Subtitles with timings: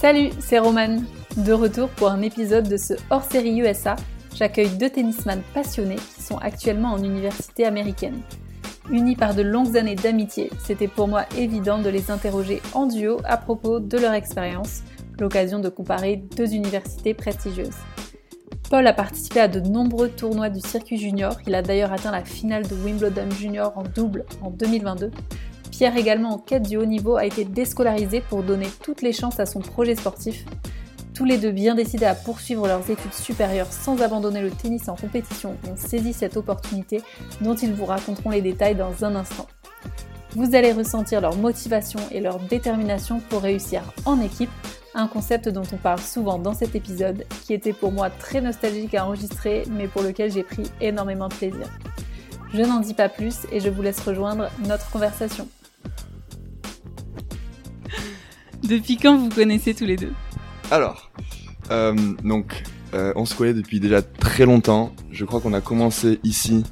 [0.00, 1.02] Salut, c'est Roman.
[1.36, 3.96] De retour pour un épisode de ce hors-série USA,
[4.34, 8.22] j'accueille deux tennisman passionnés qui sont actuellement en université américaine.
[8.90, 13.18] Unis par de longues années d'amitié, c'était pour moi évident de les interroger en duo
[13.24, 14.84] à propos de leur expérience,
[15.18, 17.76] l'occasion de comparer deux universités prestigieuses.
[18.70, 22.24] Paul a participé à de nombreux tournois du circuit junior, il a d'ailleurs atteint la
[22.24, 25.10] finale de Wimbledon junior en double en 2022.
[25.80, 29.40] Pierre, également en quête du haut niveau, a été déscolarisé pour donner toutes les chances
[29.40, 30.44] à son projet sportif.
[31.14, 34.94] Tous les deux bien décidés à poursuivre leurs études supérieures sans abandonner le tennis en
[34.94, 37.00] compétition ont saisi cette opportunité
[37.40, 39.46] dont ils vous raconteront les détails dans un instant.
[40.32, 44.50] Vous allez ressentir leur motivation et leur détermination pour réussir en équipe
[44.94, 48.94] un concept dont on parle souvent dans cet épisode, qui était pour moi très nostalgique
[48.94, 51.70] à enregistrer, mais pour lequel j'ai pris énormément de plaisir.
[52.52, 55.48] Je n'en dis pas plus et je vous laisse rejoindre notre conversation.
[58.70, 60.12] Depuis quand vous connaissez tous les deux?
[60.70, 61.10] Alors,
[61.72, 62.62] euh, donc,
[62.94, 64.92] euh, on se connaît depuis déjà très longtemps.
[65.10, 66.62] Je crois qu'on a commencé ici,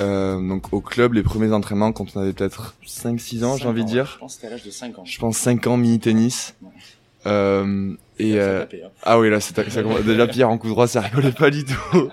[0.00, 3.84] euh, donc au club, les premiers entraînements quand on avait peut-être 5-6 ans, j'ai envie
[3.84, 4.12] de dire.
[4.14, 5.04] Je pense que c'était à l'âge de 5 ans.
[5.04, 6.54] Je pense 5 ans mini-tennis.
[7.26, 8.88] Euh, et euh, hein.
[9.02, 9.58] ah oui là c'est
[10.06, 12.08] déjà Pierre en coup droit ça rigolait pas du tout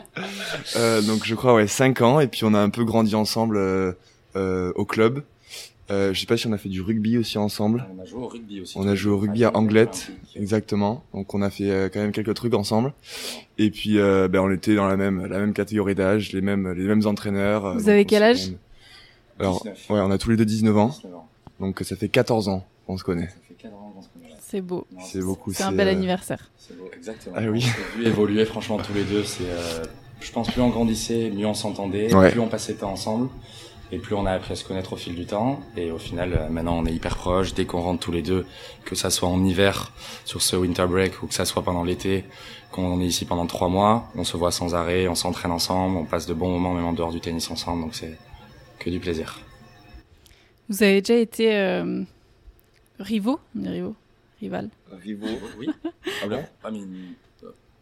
[0.75, 3.57] euh, donc je crois ouais 5 ans et puis on a un peu grandi ensemble
[3.57, 3.91] euh,
[4.35, 5.23] euh, au club
[5.91, 8.19] euh, je sais pas si on a fait du rugby aussi ensemble On a joué
[8.21, 8.77] au rugby aussi.
[8.77, 12.11] on a joué au rugby à Anglette exactement donc on a fait euh, quand même
[12.13, 12.93] quelques trucs ensemble
[13.57, 16.71] et puis euh, ben on était dans la même la même catégorie d'âge les mêmes
[16.71, 18.51] les mêmes entraîneurs euh, Vous avez quel âge
[19.39, 19.89] on- alors 19.
[19.89, 21.27] ouais on a tous les deux 19 ans 19 ans.
[21.59, 24.33] donc ça fait 14 ans qu'on se connaît Ça fait 4 ans qu'on se connaît.
[24.39, 24.85] C'est beau.
[25.03, 26.51] C'est beaucoup C'est un bel euh, anniversaire.
[26.57, 27.35] C'est beau, exactement.
[27.39, 27.65] Ah oui.
[27.95, 29.23] On vu évoluer franchement tous les deux.
[29.23, 29.83] C'est, euh,
[30.19, 32.29] je pense, plus on grandissait, mieux on s'entendait, Ouais.
[32.29, 33.29] plus on passait de temps ensemble.
[33.93, 35.59] Et plus on a appris à se connaître au fil du temps.
[35.77, 37.53] Et au final, euh, maintenant, on est hyper proches.
[37.53, 38.43] Dès qu'on rentre tous les deux,
[38.85, 39.91] que ça soit en hiver,
[40.25, 42.25] sur ce winter break, ou que ça soit pendant l'été,
[42.71, 46.05] qu'on est ici pendant trois mois, on se voit sans arrêt, on s'entraîne ensemble, on
[46.05, 47.83] passe de bons moments même en dehors du tennis ensemble.
[47.83, 48.17] Donc c'est
[48.79, 49.39] que du plaisir.
[50.69, 52.01] Vous avez déjà été euh,
[52.97, 53.39] rivaux?
[53.55, 53.95] Rivaux
[54.41, 54.69] Rival
[55.03, 55.27] rivaux
[55.59, 55.69] Oui.
[56.23, 56.43] Ah bon?
[56.65, 57.13] I mean,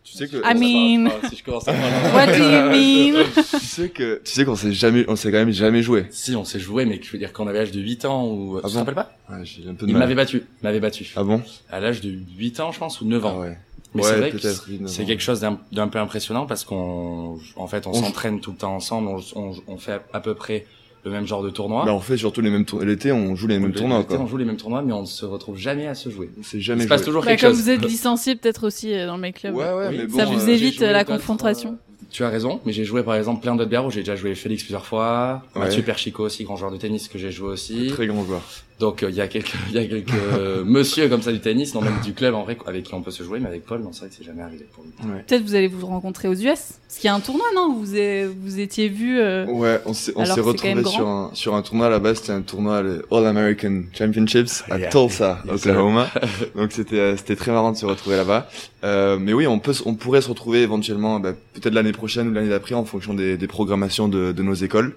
[0.03, 3.23] tu sais que I mean- Si je commence à parler- What do you mean?
[3.59, 6.06] Tu sais que tu sais qu'on s'est jamais on s'est quand même jamais joué.
[6.09, 8.57] Si, on s'est joué, mais je veux dire qu'on avait l'âge de 8 ans ou...
[8.57, 8.79] Ah tu te bon?
[8.79, 9.16] rappelles pas?
[9.29, 11.11] Ouais, j'ai un peu de Il m'avait battu, il m'avait battu.
[11.16, 11.41] ah bon?
[11.69, 13.34] À l'âge de 8 ans, je pense, ou 9 ans.
[13.35, 13.57] ah ouais.
[13.94, 17.67] Mais Ouais, c'est vrai que c'est quelque chose d'un d'un peu impressionnant parce qu'on, en
[17.67, 20.66] fait, on, On- s'entraîne tout le temps ensemble, on, on, on fait à peu près
[21.03, 21.84] le même genre de tournoi.
[21.85, 24.28] Bah, on fait surtout les mêmes tournois l'été on joue les mêmes tournois l'été, On
[24.28, 26.29] joue les mêmes tournois, mais on ne se retrouve jamais à se jouer.
[26.39, 27.63] on s'est Il jamais se passe toujours Bah, quelque Comme chose.
[27.63, 29.56] vous êtes licencié peut-être aussi euh, dans le Make Club.
[29.56, 29.95] ouais ouais Oui.
[29.97, 31.72] mais bon Ça vous euh, évite, la confrontation.
[31.72, 34.16] euh, Tu as raison, mais j'ai joué par exemple plein d'autres bières où j'ai déjà
[34.16, 35.62] joué Félix plusieurs fois, Ouais.
[35.62, 37.88] Mathieu Perchico aussi, grand joueur de tennis que j'ai joué aussi.
[37.94, 38.41] très grand joueur
[38.79, 41.40] Donc euh, il y a quelques il y a quelques euh, monsieur comme ça du
[41.40, 43.66] tennis, non même du club en vrai avec qui on peut se jouer, mais avec
[43.66, 44.91] Paul, non c'est vrai que c'est jamais arrivé pour lui.
[45.13, 46.44] ouais Peut-être vous allez vous rencontrer aux US
[46.88, 47.73] Parce qu'il y a un tournoi, non?
[47.79, 51.88] Vous êtes- vous étiez vus euh, Ouais, on s'est retrouvé sur un sur un tournoi
[51.88, 54.90] à la base, c'était un tournoi les All American Championships à Yeah.
[54.90, 56.09] Tulsa, Oklahoma.
[56.56, 58.50] Donc c'était euh, c'était très marrant de se retrouver là-bas.
[58.84, 62.34] Euh, mais oui, on peut on pourrait se retrouver éventuellement bah, peut-être l'année prochaine ou
[62.34, 64.96] l'année d'après en fonction des, des programmations de, de nos écoles.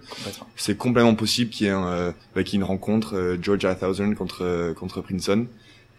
[0.56, 3.36] C'est complètement possible qu'il y ait un, euh, bah, qu'il y ait une rencontre euh,
[3.40, 5.46] Georgia Thousand contre euh, contre Princeton.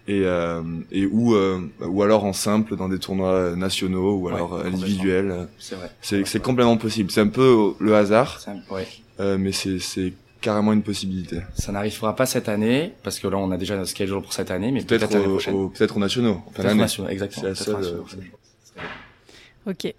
[0.08, 0.62] Et, euh,
[0.92, 4.78] et ou euh, ou alors en simple dans des tournois nationaux ou Ouais, alors complètement.
[4.78, 5.48] individuels.
[5.58, 5.90] C'est vrai.
[6.02, 7.10] C'est c'est complètement possible.
[7.10, 8.88] C'est un peu le hasard, un- ouais.
[9.20, 11.40] euh, mais c'est c'est carrément une possibilité.
[11.56, 14.52] Ça n'arrivera pas cette année parce que là on a déjà notre schedule pour cette
[14.52, 15.56] année, mais peut-être l'année prochaine.
[15.56, 16.36] au- peut-être aux nationaux.
[16.54, 16.82] Peut-être l'année.
[16.82, 17.42] nationaux, exactement.
[17.56, 19.92] C'est la seule, euh, Ok.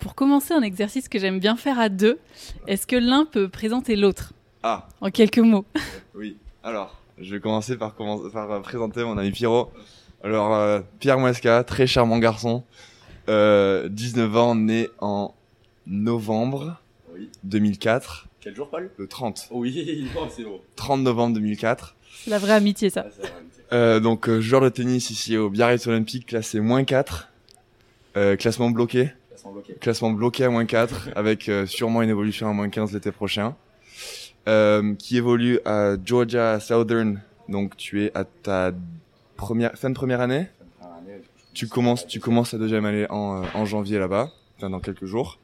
[0.00, 2.18] Pour commencer un exercice que j'aime bien faire à deux,
[2.66, 4.32] est-ce que l'un peut présenter l'autre?
[4.62, 5.64] Ah, en quelques mots
[6.14, 6.36] oui.
[6.62, 9.70] Alors, je vais commencer par, commencer, par euh, présenter mon ami Pierrot.
[10.24, 12.64] Alors, euh, Pierre Mouesca, très charmant garçon,
[13.28, 15.34] euh, 19 ans, né en
[15.86, 16.76] novembre
[17.14, 17.28] Oui.
[17.44, 18.90] 2004, Quel jour, Paul?
[18.96, 19.48] Le 30.
[19.50, 20.60] Oui, c'est bon.
[20.76, 21.94] 30 novembre 2004.
[22.24, 23.06] C'est la vraie amitié, ça.
[23.72, 27.28] Euh, donc, euh, joueur de tennis ici au Biarritz Olympique, classé moins 4.
[28.16, 28.36] Euh,
[29.40, 29.74] classement bloqué.
[29.74, 33.56] classement bloqué à moins 4 avec euh, sûrement une évolution à moins 15 l'été prochain.
[34.48, 37.20] Euh, qui évolue à Georgia Southern.
[37.48, 38.72] Donc tu es à ta
[39.36, 40.46] première fin de première année.
[41.52, 45.04] Tu commences tu commences la deuxième année en, euh, en janvier là-bas enfin dans quelques
[45.04, 45.38] jours.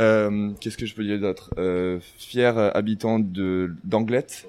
[0.00, 1.50] Euh, qu'est-ce que je peux dire d'autre?
[1.58, 4.48] Euh, fier habitant de d'Anglette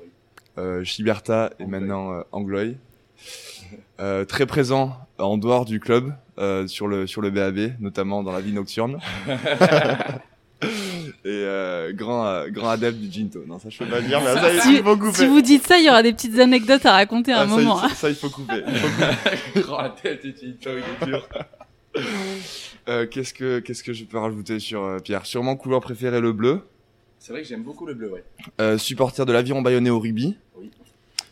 [0.58, 2.78] euh, Chiberta et maintenant Angloy
[4.00, 8.32] euh, très présent en dehors du club euh, sur le sur le BAB notamment dans
[8.32, 9.00] la vie nocturne
[10.62, 10.68] et
[11.26, 13.44] euh, grand euh, grand adepte du Ginto.
[13.46, 15.18] Non, ça je peux pas dire, mais ça, si, il faut couper.
[15.18, 17.50] si vous dites ça, il y aura des petites anecdotes à raconter à Ah, un
[17.50, 17.80] ça, moment.
[17.82, 17.90] il- hein.
[17.96, 18.64] ça, il faut couper.
[18.68, 19.62] Il faut couper.
[19.62, 20.70] Grand adepte du Ginto.
[20.72, 21.28] il est dur.
[22.90, 25.26] Euh, qu'est-ce que qu'est-ce que je peux rajouter sur euh, Pierre?
[25.26, 26.64] Sûrement couleur préférée le bleu.
[27.18, 28.26] C'est vrai que j'aime beaucoup le bleu, ouais.
[28.60, 30.36] Euh, supporter de l'aviron bayonnais au rugby.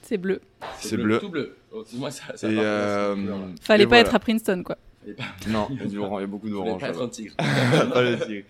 [0.04, 0.40] C'est bleu.
[0.80, 1.20] C'est bleu.
[1.20, 1.58] Tout bleu.
[1.74, 2.36] Oh, dis-moi ça.
[2.36, 3.16] ça Et euh.
[3.62, 4.02] Fallait et pas voilà.
[4.02, 4.78] être à Princeton, quoi.
[5.48, 6.80] Non, il y a du orange, il y a beaucoup d'orange.
[6.82, 7.06] pas être là-bas.
[7.06, 7.36] un tigre.
[7.94, 8.46] Pas le tigre.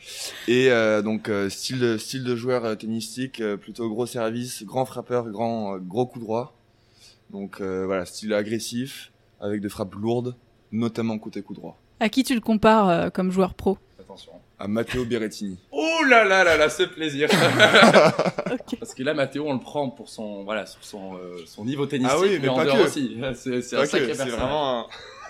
[0.48, 4.64] Et euh, donc euh, style de, style de joueur euh, tennistique, euh, plutôt gros service,
[4.64, 6.54] grand frappeur, grand euh, gros coup droit.
[7.30, 10.36] Donc euh, voilà, style agressif avec des frappes lourdes,
[10.72, 11.78] notamment côté coup droit.
[12.00, 13.78] À qui tu le compares euh, comme joueur pro?
[14.00, 14.34] Attention.
[14.62, 15.58] À Matteo Berrettini.
[15.72, 17.28] Oh là là là là, ce plaisir.
[18.80, 21.88] Parce que là, Mathéo, on le prend pour son, voilà, sur son, euh, son niveau
[21.88, 22.84] tennistique, Ah oui, mais en pas dehors que.
[22.84, 23.18] aussi.
[23.34, 23.76] C'est, c'est
[24.30, 24.88] vraiment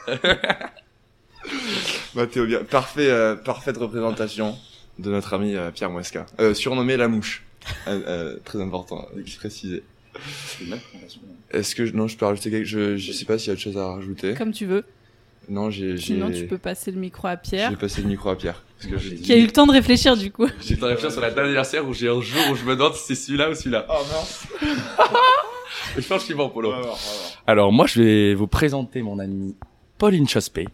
[0.07, 0.17] un...
[2.15, 4.57] Matteo parfait, euh, parfaite représentation
[4.99, 6.25] de notre ami euh, Pierre Mouesca.
[6.41, 7.43] Euh, surnommé la mouche.
[7.87, 9.83] Euh, euh, très important de préciser.
[11.51, 13.53] Est-ce que je- non, je peux rajouter quelque je je sais pas s'il y a
[13.53, 14.33] autre chose à rajouter.
[14.33, 14.83] Comme tu veux.
[15.47, 18.29] Non, j'ai j'ai Sinon, tu peux passer le micro à Pierre, j'ai passé le micro
[18.29, 20.47] à Pierre parce que qui a eu le temps de réfléchir du coup.
[20.61, 22.95] J'ai en réfléchir sur la date d'anniversaire où j'ai un jour où je me demande
[22.95, 23.85] si c'est celui-là ou celui-là.
[23.89, 24.47] Oh mince.
[25.97, 26.73] Je pense qu'il va en polo.
[27.47, 29.55] Alors moi, je vais vous présenter mon ami
[29.97, 30.67] Pauline Chospé.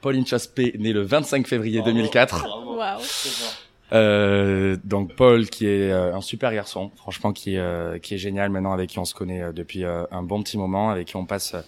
[0.00, 2.42] Pauline Chospé, née le 25 février Bravo, 2004.
[2.42, 3.00] bravo.
[3.02, 3.54] Fort.
[3.92, 8.18] Euh, donc Paul qui est euh, un super garçon, franchement qui est euh, qui est
[8.18, 11.08] génial maintenant avec qui on se connaît euh, depuis euh, un bon petit moment, avec
[11.08, 11.60] qui on passe euh,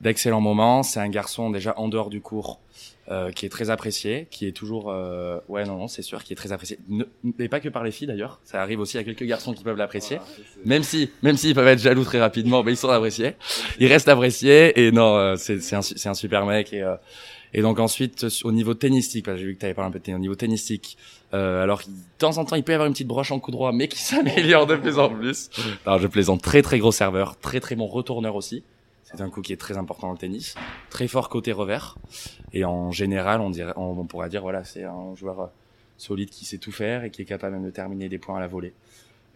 [0.00, 0.82] d'excellents moments.
[0.82, 2.60] C'est un garçon déjà en dehors du cours
[3.10, 6.32] euh, qui est très apprécié, qui est toujours euh, ouais non non c'est sûr qui
[6.32, 7.04] est très apprécié, ne,
[7.38, 8.40] mais pas que par les filles d'ailleurs.
[8.44, 10.18] Ça arrive aussi à quelques garçons qui peuvent l'apprécier.
[10.64, 13.34] Même si, même s'ils peuvent être jaloux très rapidement, mais ils sont appréciés.
[13.78, 16.96] Ils restent appréciés et non, euh, c'est c'est un, un super mec et euh,
[17.56, 19.92] et donc ensuite au niveau tennistique, parce que j'ai vu que tu avais parlé un
[19.92, 20.96] peu de tennis, au niveau tennistique,
[21.34, 23.52] euh, alors de temps en temps il peut y avoir une petite broche en coup
[23.52, 25.50] droit, mais qui s'améliore de plus en plus.
[25.86, 28.64] Alors je plaisante, très très gros serveur, très très bon retourneur aussi.
[29.14, 30.54] C'est un coup qui est très important dans le tennis,
[30.90, 31.96] très fort côté revers
[32.52, 35.46] et en général on dirait, on, on pourra dire voilà c'est un joueur euh,
[35.96, 38.40] solide qui sait tout faire et qui est capable même de terminer des points à
[38.40, 38.74] la volée.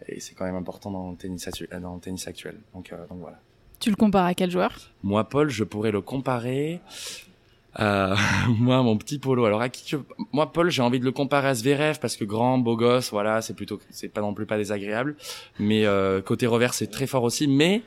[0.07, 2.55] Et c'est quand même important dans le tennis, euh, dans le tennis actuel.
[2.73, 3.39] Donc, euh, donc voilà.
[3.79, 4.71] Tu le compares à quel joueur?
[5.03, 6.81] Moi, Paul, je pourrais le comparer
[7.75, 8.15] à
[8.47, 9.45] moi, mon petit Polo.
[9.45, 9.97] Alors, à qui tu...
[10.31, 13.41] Moi, Paul, j'ai envie de le comparer à Zverev parce que grand, beau gosse, voilà,
[13.41, 15.15] c'est plutôt, c'est pas non plus pas désagréable.
[15.59, 17.47] Mais euh, côté revers, c'est très fort aussi.
[17.47, 17.83] Mais,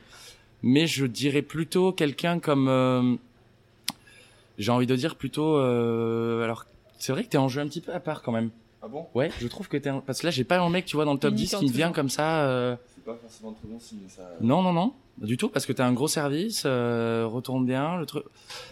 [0.62, 3.14] mais je dirais plutôt quelqu'un comme, euh,
[4.58, 5.56] j'ai envie de dire plutôt.
[5.56, 6.66] Euh, alors,
[6.98, 8.50] c'est vrai que t'es en jeu un petit peu à part quand même.
[8.82, 9.06] Ah bon?
[9.14, 10.00] Ouais, je trouve que t'es un...
[10.00, 11.60] parce que là, j'ai pas un mec, tu vois, dans le top Unique 10 en
[11.60, 12.44] qui me vient comme ça.
[12.46, 14.22] euh, C'est pas forcément très bon signe ça.
[14.40, 18.06] non, non, non, du tout, parce que t'as un gros service, euh, retourne bien, le
[18.06, 18.24] truc.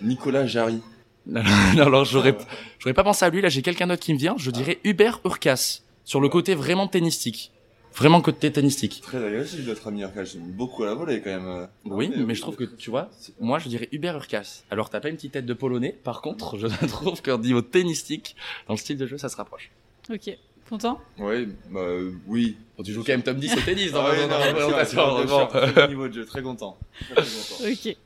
[0.02, 0.80] Nicolas Jarry.
[1.26, 1.42] Non,
[1.76, 2.34] non, alors j'aurais,
[2.78, 3.42] j'aurais pas pensé à lui.
[3.42, 4.34] Là, j'ai quelqu'un d'autre qui me vient.
[4.38, 7.52] Je dirais Hubert Urcas sur le côté vraiment tennistique,
[7.94, 9.00] vraiment côté tennistique.
[9.02, 10.26] Très agressif notre ami Arcade.
[10.26, 11.68] J'aime beaucoup la volée quand même.
[11.84, 13.10] Oui, Non, mais je trouve que tu vois,
[13.40, 14.62] moi, je dirais Hubert Urcas.
[14.70, 15.96] Alors, t'as pas une petite tête de polonais.
[16.04, 18.36] Par contre, je trouve qu'au niveau tennistique,
[18.68, 19.70] dans le style de jeu, ça se rapproche.
[20.10, 20.30] Ok.
[20.70, 21.00] Content?
[21.18, 21.80] Oui, bah
[22.28, 22.56] oui.
[22.78, 26.24] Bon, tu joues quand même top 10 au tennis dans Ah bon niveau de jeu,
[26.24, 26.78] très content.
[27.10, 27.64] Très, très content.
[27.68, 27.96] Ok.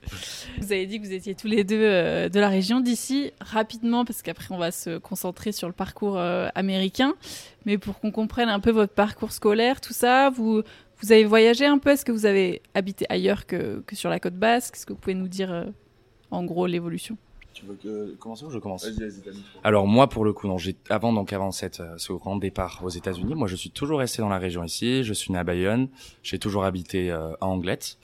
[0.59, 3.33] Vous avez dit que vous étiez tous les deux euh, de la région d'ici.
[3.39, 7.13] Rapidement, parce qu'après on va se concentrer sur le parcours euh, américain.
[7.67, 10.63] Mais pour qu'on comprenne un peu votre parcours scolaire, tout ça, vous,
[11.03, 11.91] vous avez voyagé un peu?
[11.91, 14.77] Est-ce que vous avez habité ailleurs que, que sur la côte basque?
[14.77, 15.65] Est-ce que vous pouvez nous dire euh,
[16.31, 17.19] en gros l'évolution?
[17.65, 19.35] Tu veux que commencer ou je commence Vas-y, vas-y.
[19.63, 22.81] Alors moi pour le coup non, j'ai avant donc avant cette euh, ce grand départ
[22.85, 25.45] aux États-Unis, moi je suis toujours resté dans la région ici, je suis né à
[25.45, 25.89] Bayonne,
[26.23, 27.99] j'ai toujours habité euh, à Anglette.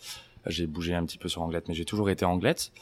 [0.46, 2.72] J'ai bougé un petit peu sur Anglette mais j'ai toujours été à Anglette.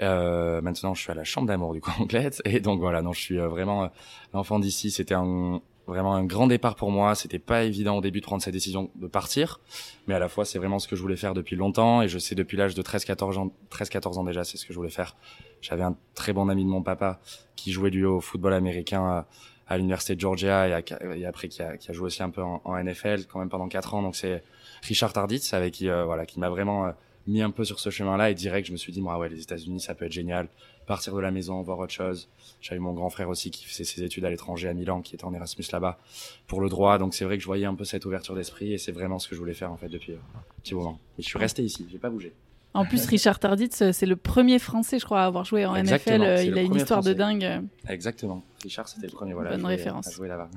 [0.00, 3.12] Euh, maintenant je suis à la chambre d'amour du coup Anglette et donc voilà, non
[3.12, 3.88] je suis euh, vraiment euh,
[4.32, 8.20] l'enfant d'ici, c'était un vraiment un grand départ pour moi, c'était pas évident au début
[8.20, 9.60] de prendre cette décision de partir,
[10.06, 12.18] mais à la fois c'est vraiment ce que je voulais faire depuis longtemps et je
[12.18, 14.78] sais depuis l'âge de 13 14 ans 13 14 ans déjà, c'est ce que je
[14.78, 15.16] voulais faire.
[15.62, 17.20] J'avais un très bon ami de mon papa
[17.56, 19.26] qui jouait lui au football américain à,
[19.68, 22.30] à l'université de Georgia et, à- et après qui a, qui a joué aussi un
[22.30, 24.02] peu en, en NFL quand même pendant quatre ans.
[24.02, 24.42] Donc c'est
[24.82, 26.90] Richard Tarditz avec qui euh, voilà qui m'a vraiment euh,
[27.28, 29.40] mis un peu sur ce chemin-là et direct je me suis dit moi ouais les
[29.40, 30.48] États-Unis ça peut être génial
[30.88, 32.28] partir de la maison voir autre chose.
[32.60, 35.24] J'avais mon grand frère aussi qui faisait ses études à l'étranger à Milan qui était
[35.24, 36.00] en Erasmus là-bas
[36.48, 38.78] pour le droit donc c'est vrai que je voyais un peu cette ouverture d'esprit et
[38.78, 40.98] c'est vraiment ce que je voulais faire en fait depuis euh, un petit moment.
[41.18, 42.32] Et je suis resté ici, j'ai pas bougé.
[42.74, 46.24] En plus, Richard Tarditz, c'est le premier Français, je crois, à avoir joué en Exactement,
[46.24, 46.46] NFL.
[46.46, 47.62] Il a une histoire de dingue.
[47.88, 48.42] Exactement.
[48.62, 50.08] Richard c'était le premier voilà Bonne référence.
[50.08, 50.48] à jouer là-bas.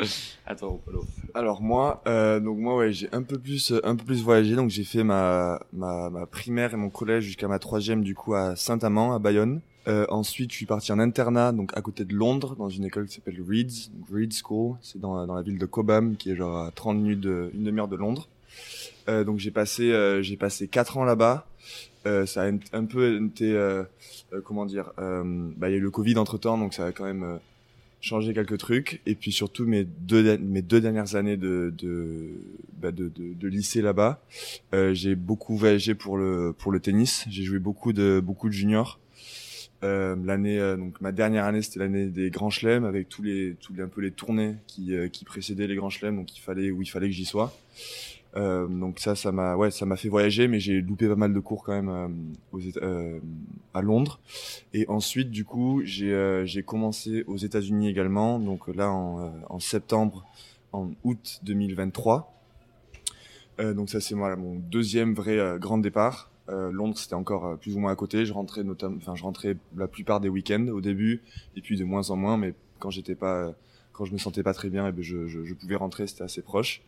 [0.46, 1.04] à toi Polo.
[1.34, 4.56] Alors moi, euh, donc moi ouais, j'ai un peu plus, euh, un peu plus voyagé.
[4.56, 8.34] Donc j'ai fait ma, ma, ma primaire et mon collège jusqu'à ma troisième du coup
[8.34, 9.60] à Saint-Amand, à Bayonne.
[9.88, 13.06] Euh, ensuite, je suis parti en internat, donc à côté de Londres, dans une école
[13.06, 14.76] qui s'appelle Reeds, Reed School.
[14.80, 17.64] C'est dans, dans la ville de Cobham, qui est genre à 30 minutes, de, une
[17.64, 18.28] demi-heure de Londres.
[19.08, 21.46] Euh, donc j'ai passé, euh, j'ai passé quatre ans là-bas.
[22.06, 23.84] Euh, ça a un, peu été, euh,
[24.32, 26.92] euh, comment dire, bah, il y a eu le Covid entre temps, donc ça a
[26.92, 27.38] quand même
[28.00, 29.00] changé quelques trucs.
[29.06, 32.30] Et puis surtout mes deux, mes deux dernières années de, de,
[32.80, 34.20] bah, de, de, de, lycée là-bas,
[34.92, 37.24] j'ai beaucoup voyagé pour le, pour le tennis.
[37.30, 38.98] J'ai joué beaucoup de, beaucoup de juniors.
[39.82, 43.82] L'année donc ma dernière année c'était l'année des grands chelems avec tous les tous les
[43.82, 46.86] un peu les tournées qui qui précédaient les grands chelems donc il fallait où il
[46.86, 47.52] fallait que j'y sois
[48.36, 51.34] euh, donc ça, ça m'a, ouais, ça m'a fait voyager, mais j'ai loupé pas mal
[51.34, 52.08] de cours quand même euh,
[52.52, 53.20] aux, euh,
[53.74, 54.20] à Londres.
[54.72, 58.38] Et ensuite, du coup, j'ai, euh, j'ai commencé aux États-Unis également.
[58.38, 60.24] Donc là, en, en septembre,
[60.72, 62.32] en août 2023.
[63.58, 66.30] donc ça, c'est moi mon deuxième vrai grand départ.
[66.48, 68.26] Londres, c'était encore plus ou moins à côté.
[68.26, 71.22] Je rentrais notamment, enfin, je rentrais la plupart des week-ends au début,
[71.56, 72.36] et puis de moins en moins.
[72.36, 73.54] Mais quand j'étais pas
[73.92, 76.06] quand je me sentais pas très bien, et eh ben je, je, je pouvais rentrer,
[76.06, 76.82] c'était assez proche.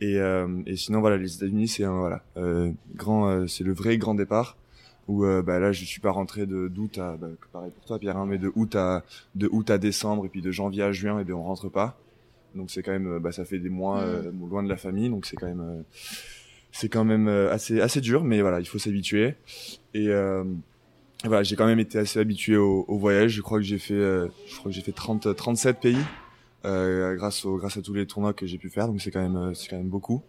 [0.00, 3.72] Et, euh, et sinon voilà, les États-Unis c'est un voilà euh, grand, euh, c'est le
[3.72, 4.56] vrai grand départ
[5.08, 7.98] où euh, bah, là je suis pas rentré de d'août à bah, pareil pour toi
[7.98, 9.04] Pierre, hein, mais de août à
[9.34, 11.68] de août à décembre et puis de janvier à juin, et eh ben on rentre
[11.68, 11.98] pas.
[12.54, 14.48] Donc c'est quand même, bah, ça fait des mois mm.
[14.48, 15.84] loin de la famille, donc c'est quand même
[16.72, 19.34] c'est quand même assez assez dur, mais voilà, il faut s'habituer.
[19.94, 20.08] Et
[21.24, 23.32] voilà, j'ai quand même été assez habitué au, au, voyage.
[23.32, 25.98] Je crois que j'ai fait, je crois que j'ai fait 30, 37 pays
[26.64, 28.88] euh, grâce, au, grâce à tous les tournois que j'ai pu faire.
[28.88, 30.22] Donc c'est quand même, euh, c'est quand même beaucoup.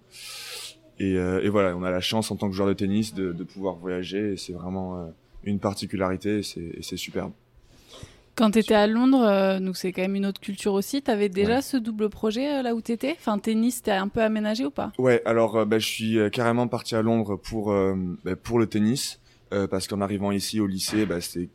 [1.00, 3.32] Et, euh, et, voilà, on a la chance en tant que joueur de tennis de,
[3.32, 5.12] de pouvoir voyager et c'est vraiment
[5.44, 7.32] une particularité et c'est superbe.
[8.36, 11.30] Quand tu étais à Londres, donc c'est quand même une autre culture aussi, tu avais
[11.30, 14.72] déjà ce double projet là où tu étais Enfin, tennis, t'es un peu aménagé ou
[14.72, 14.92] pas?
[14.98, 17.74] Ouais, alors bah, je suis carrément parti à Londres pour,
[18.26, 21.48] bah, pour le tennis, parce qu'en arrivant ici au lycée, bah, c'était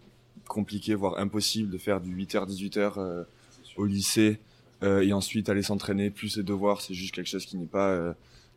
[0.48, 3.24] compliqué, voire impossible de faire du 8h-18h
[3.76, 4.40] au lycée
[4.82, 8.12] et ensuite aller s'entraîner plus les devoirs, c'est juste quelque chose qui n'est pas euh,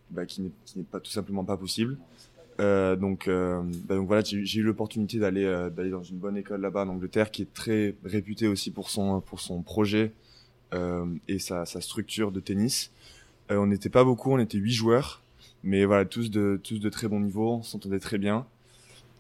[0.09, 1.97] bah, qui n'est pas tout simplement pas possible.
[2.59, 6.37] Euh, donc, euh, bah, donc voilà, j'ai eu l'opportunité d'aller euh, d'aller dans une bonne
[6.37, 10.11] école là-bas en Angleterre, qui est très réputée aussi pour son pour son projet
[10.73, 12.91] euh, et sa, structure de tennis.
[13.49, 15.21] on n'était pas beaucoup, on était huit joueurs,
[15.63, 18.45] mais voilà tous de tous de très bon niveau, on s'entendait très bien.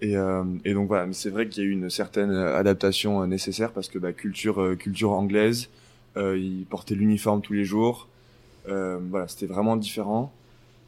[0.01, 3.89] Et, donc voilà, mais c'est vrai qu'il y a eu une certaine adaptation nécessaire parce
[3.89, 5.86] que bah, culture culture anglaise, euh,
[6.17, 8.07] il portait l'uniforme tous les jours.
[8.69, 10.31] Euh, voilà, c'était vraiment différent.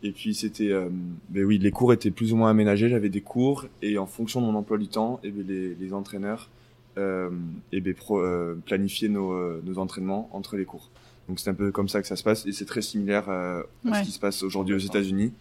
[0.02, 0.88] Et puis c'était, euh,
[1.30, 2.90] ben oui, les cours étaient plus ou moins aménagés.
[2.90, 5.94] J'avais des cours et en fonction de mon emploi du temps, et ben les, les
[5.94, 6.50] entraîneurs
[6.98, 7.30] euh,
[7.72, 10.90] et ben pro, euh, planifiaient nos, nos entraînements entre les cours.
[11.28, 13.64] Donc c'est un peu comme ça que ça se passe et c'est très similaire à
[13.94, 15.32] ce qui se passe aujourd'hui aux États-Unis.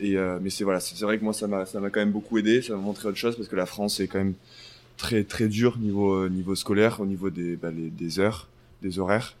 [0.00, 2.38] Et mais c'est voilà, c'est vrai que moi ça m'a ça m'a quand même beaucoup
[2.38, 4.34] aidé, ça m'a montré autre chose parce que la France est quand même
[4.96, 8.48] très très dur niveau niveau scolaire au niveau des bah, les, des heures
[8.82, 9.36] des horaires.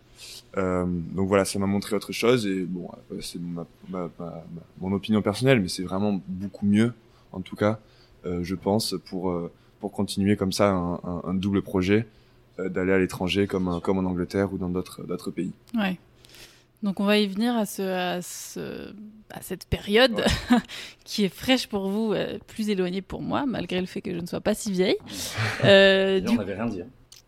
[0.56, 2.90] Euh, donc voilà, ça m'a montré autre chose et bon,
[3.20, 4.44] c'est ma, ma, ma,
[4.80, 6.92] mon opinion personnelle, mais c'est vraiment beaucoup mieux,
[7.32, 7.78] en tout cas,
[8.26, 12.06] euh, je pense, pour euh, pour continuer comme ça un, un, un double projet,
[12.58, 15.52] euh, d'aller à l'étranger comme comme en Angleterre ou dans d'autres d'autres pays.
[15.74, 15.98] Ouais.
[16.82, 18.92] Donc on va y venir à, ce, à, ce,
[19.30, 20.58] à cette période ouais.
[21.04, 24.20] qui est fraîche pour vous, euh, plus éloignée pour moi, malgré le fait que je
[24.20, 24.96] ne sois pas si vieille.
[25.64, 26.28] Euh, du...
[26.28, 26.82] On n'avait rien dit.
[26.82, 26.86] Hein.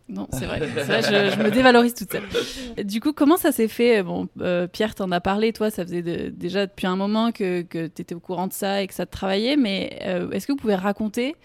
[0.09, 0.59] Non, c'est vrai.
[0.59, 2.85] vrai je, me dévalorise toute seule.
[2.85, 4.03] Du coup, comment ça s'est fait?
[4.03, 7.87] Bon, euh, Pierre, t'en as parlé, toi, ça faisait déjà depuis un moment que, que
[7.87, 10.51] tu étais au courant de ça et que ça te travaillait, mais euh, est-ce que
[10.51, 11.35] vous pouvez raconter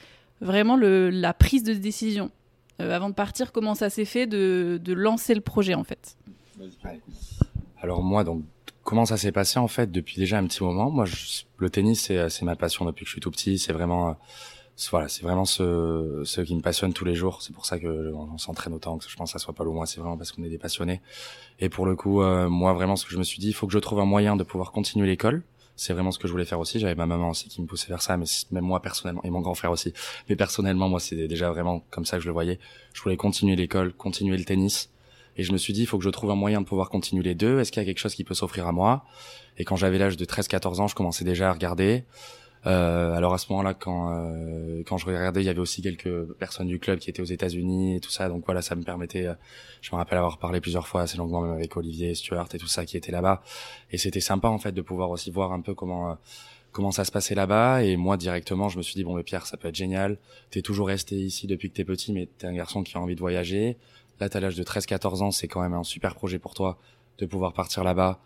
[0.40, 2.30] vraiment la prise de décision
[2.80, 3.52] euh, avant de partir?
[3.52, 6.16] Comment ça s'est fait de, lancer le projet, en fait?
[7.80, 8.42] Alors moi, donc,
[8.82, 10.90] comment ça s'est passé, en fait, depuis déjà un petit moment?
[10.90, 11.04] Moi,
[11.58, 13.58] le tennis, c'est ma passion depuis que je suis tout petit.
[13.58, 14.16] C'est vraiment
[14.90, 17.40] voilà, c'est vraiment ce, ce qui me passionne tous les jours.
[17.40, 19.86] C'est pour ça que on s'entraîne autant, que je pense ça soit pas loin.
[19.86, 21.00] C'est vraiment parce qu'on est des passionnés.
[21.60, 23.66] Et pour le coup, euh, moi vraiment, ce que je me suis dit, il faut
[23.66, 25.42] que je trouve un moyen de pouvoir continuer l'école.
[25.76, 26.78] C'est vraiment ce que je voulais faire aussi.
[26.78, 29.40] J'avais ma maman aussi qui me poussait vers ça, mais même moi personnellement, et mon
[29.40, 29.92] grand frère aussi.
[30.28, 32.58] Mais personnellement, moi, c'est déjà vraiment comme ça que je le voyais.
[32.94, 34.90] Je voulais continuer l'école, continuer le tennis.
[35.38, 37.22] Et je me suis dit, il faut que je trouve un moyen de pouvoir continuer
[37.22, 37.60] les deux.
[37.60, 39.04] Est-ce qu'il y a quelque chose qui peut s'offrir à moi?
[39.58, 42.04] Et quand j'avais l'âge de 13-14 ans, je commençais déjà à regarder.
[42.66, 46.24] Euh, alors à ce moment-là, quand euh, quand je regardais, il y avait aussi quelques
[46.34, 48.28] personnes du club qui étaient aux États-Unis et tout ça.
[48.28, 49.26] Donc voilà, ça me permettait.
[49.26, 49.34] Euh,
[49.82, 52.66] je me rappelle avoir parlé plusieurs fois assez longuement même avec Olivier Stuart et tout
[52.66, 53.42] ça qui était là-bas.
[53.92, 56.18] Et c'était sympa en fait de pouvoir aussi voir un peu comment
[56.72, 57.84] comment ça se passait là-bas.
[57.84, 60.18] Et moi directement, je me suis dit bon, mais Pierre, ça peut être génial.
[60.50, 63.14] T'es toujours resté ici depuis que t'es petit, mais t'es un garçon qui a envie
[63.14, 63.76] de voyager.
[64.20, 66.78] Là, t'as l'âge de 13-14 ans, c'est quand même un super projet pour toi
[67.18, 68.18] de pouvoir partir là-bas,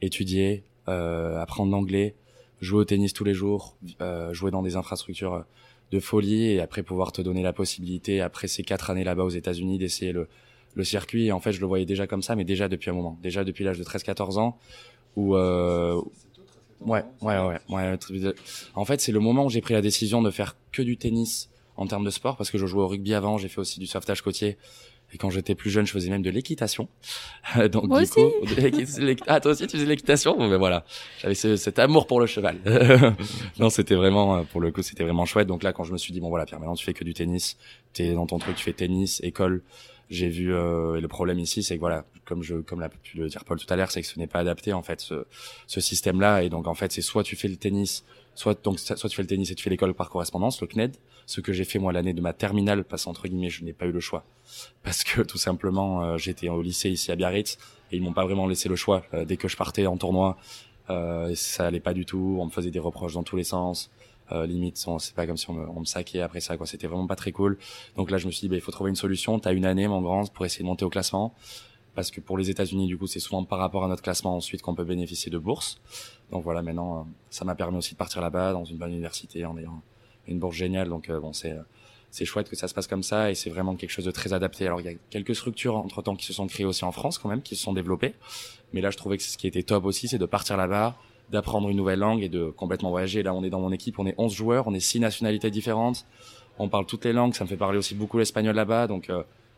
[0.00, 2.14] étudier, euh, apprendre l'anglais
[2.64, 5.44] jouer au tennis tous les jours, euh, jouer dans des infrastructures
[5.90, 9.30] de folie et après pouvoir te donner la possibilité après ces quatre années là-bas aux
[9.30, 10.28] États-Unis d'essayer le
[10.74, 11.26] le circuit.
[11.26, 13.18] Et en fait je le voyais déjà comme ça mais déjà depuis un moment.
[13.22, 14.58] Déjà depuis l'âge de 13 14 ans
[15.16, 16.00] où euh,
[16.80, 17.98] ouais ouais ouais ouais
[18.74, 21.50] en fait c'est le moment où j'ai pris la décision de faire que du tennis
[21.76, 23.86] en termes de sport parce que je jouais au rugby avant j'ai fait aussi du
[23.86, 24.56] sauvetage côtier
[25.14, 26.88] et quand j'étais plus jeune, je faisais même de l'équitation.
[27.70, 28.14] Donc Moi du aussi.
[29.14, 30.36] coup, ah toi aussi tu faisais l'équitation?
[30.36, 30.84] Bon, ben voilà,
[31.20, 32.58] j'avais ce, cet amour pour le cheval.
[33.58, 35.46] non, c'était vraiment pour le coup, c'était vraiment chouette.
[35.46, 37.14] Donc là, quand je me suis dit bon voilà, Pierre, maintenant tu fais que du
[37.14, 37.56] tennis,
[37.92, 39.62] t'es dans ton truc, tu fais tennis, école.
[40.10, 43.16] J'ai vu euh, et le problème ici, c'est que voilà, comme je comme l'a pu
[43.16, 45.24] le dire Paul tout à l'heure, c'est que ce n'est pas adapté en fait ce,
[45.66, 46.42] ce système-là.
[46.42, 48.04] Et donc en fait, c'est soit tu fais le tennis
[48.34, 50.96] soit donc soit tu fais le tennis et tu fais l'école par correspondance, le CNED,
[51.26, 53.86] ce que j'ai fait moi l'année de ma terminale, parce entre guillemets, je n'ai pas
[53.86, 54.24] eu le choix,
[54.82, 57.58] parce que tout simplement euh, j'étais au lycée ici à Biarritz
[57.90, 59.02] et ils m'ont pas vraiment laissé le choix.
[59.14, 60.36] Euh, dès que je partais en tournoi,
[60.90, 63.90] euh, ça allait pas du tout, on me faisait des reproches dans tous les sens.
[64.32, 66.66] Euh, limite c'est pas comme si on me, on me saquait après ça quoi.
[66.66, 67.58] C'était vraiment pas très cool.
[67.96, 69.38] Donc là je me suis dit bah, il faut trouver une solution.
[69.38, 71.34] T'as une année mon grand pour essayer de monter au classement.
[71.94, 74.62] Parce que pour les États-Unis, du coup, c'est souvent par rapport à notre classement ensuite
[74.62, 75.80] qu'on peut bénéficier de bourses.
[76.32, 79.44] Donc voilà, maintenant, euh, ça m'a permis aussi de partir là-bas dans une bonne université
[79.44, 79.80] en ayant
[80.28, 80.88] une bourse géniale.
[80.88, 81.62] Donc euh, bon, c'est euh,
[82.10, 84.32] c'est chouette que ça se passe comme ça et c'est vraiment quelque chose de très
[84.32, 84.66] adapté.
[84.66, 87.18] Alors il y a quelques structures entre temps qui se sont créées aussi en France
[87.18, 88.14] quand même, qui se sont développées.
[88.72, 90.96] Mais là, je trouvais que ce qui était top aussi, c'est de partir là-bas,
[91.30, 93.22] d'apprendre une nouvelle langue et de complètement voyager.
[93.22, 96.06] Là, on est dans mon équipe, on est 11 joueurs, on est six nationalités différentes.
[96.58, 99.10] On parle toutes les langues, ça me fait parler aussi beaucoup l'espagnol là-bas, donc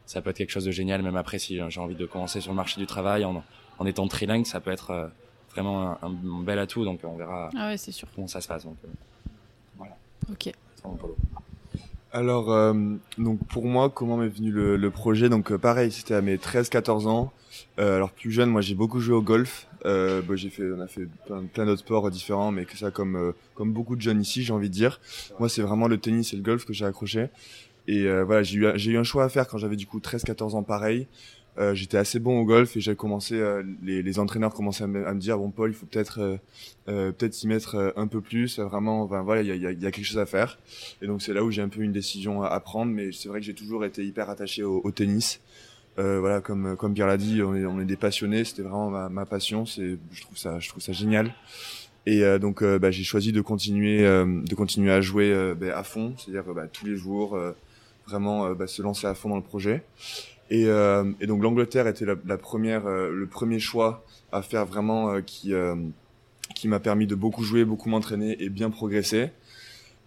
[0.07, 2.53] ça peut être quelque chose de génial, même après si j'ai envie de commencer sur
[2.53, 3.43] le marché du travail en,
[3.79, 5.09] en étant trilingue, ça peut être euh,
[5.53, 6.11] vraiment un,
[6.43, 6.85] bel atout.
[6.85, 8.09] Donc on verra ah ouais, sûr.
[8.15, 8.65] comment ça se passe.
[8.65, 8.89] Donc, euh.
[10.31, 10.53] Ok.
[12.13, 12.73] Alors, euh,
[13.19, 15.29] donc pour moi, comment m'est venu le, projet?
[15.29, 17.33] Donc pareil, c'était à mes 13-14 ans.
[17.79, 19.67] alors plus jeune, moi j'ai beaucoup joué au golf.
[19.85, 23.35] Euh, j'ai fait, on a fait plein, plein d'autres sports différents, mais que ça comme
[23.55, 25.01] comme beaucoup de jeunes ici, j'ai envie de dire.
[25.39, 27.29] Moi, c'est vraiment le tennis et le golf que j'ai accroché.
[27.89, 30.01] Et euh, voilà, j'ai eu, j'ai eu un choix à faire quand j'avais du coup
[30.01, 31.07] 13-14 ans pareil.
[31.59, 34.87] Euh, j'étais assez bon au golf et j'ai commencé, euh, les, les, entraîneurs commençaient à
[34.87, 36.37] me, à me, dire bon Paul, il faut peut-être euh,
[36.89, 38.59] euh peut-être s'y mettre un peu plus.
[38.59, 40.59] Vraiment, enfin, voilà, il y a, y, a, y a, quelque chose à faire.
[41.01, 43.41] Et donc c'est là où j'ai un peu une décision à, prendre, mais c'est vrai
[43.41, 45.41] que j'ai toujours été hyper attaché au, au tennis.
[45.97, 48.45] voilà, comme comme Pierre l'a dit, on est, on est des passionnés.
[48.45, 49.65] C'était vraiment ma, ma passion.
[49.65, 51.35] C'est, je trouve ça, je trouve ça génial.
[52.05, 56.53] Et donc bah, j'ai choisi de continuer, de continuer à jouer bah, à fond, c'est-à-dire
[56.55, 57.37] bah, tous les jours
[58.07, 59.83] vraiment euh, bah, se lancer à fond dans le projet.
[60.51, 64.67] Et, euh, et donc l'Angleterre était la, la première, euh, le premier choix à faire
[64.67, 65.53] vraiment qui
[66.55, 69.31] qui m'a permis de beaucoup jouer, beaucoup m'entraîner et bien progresser.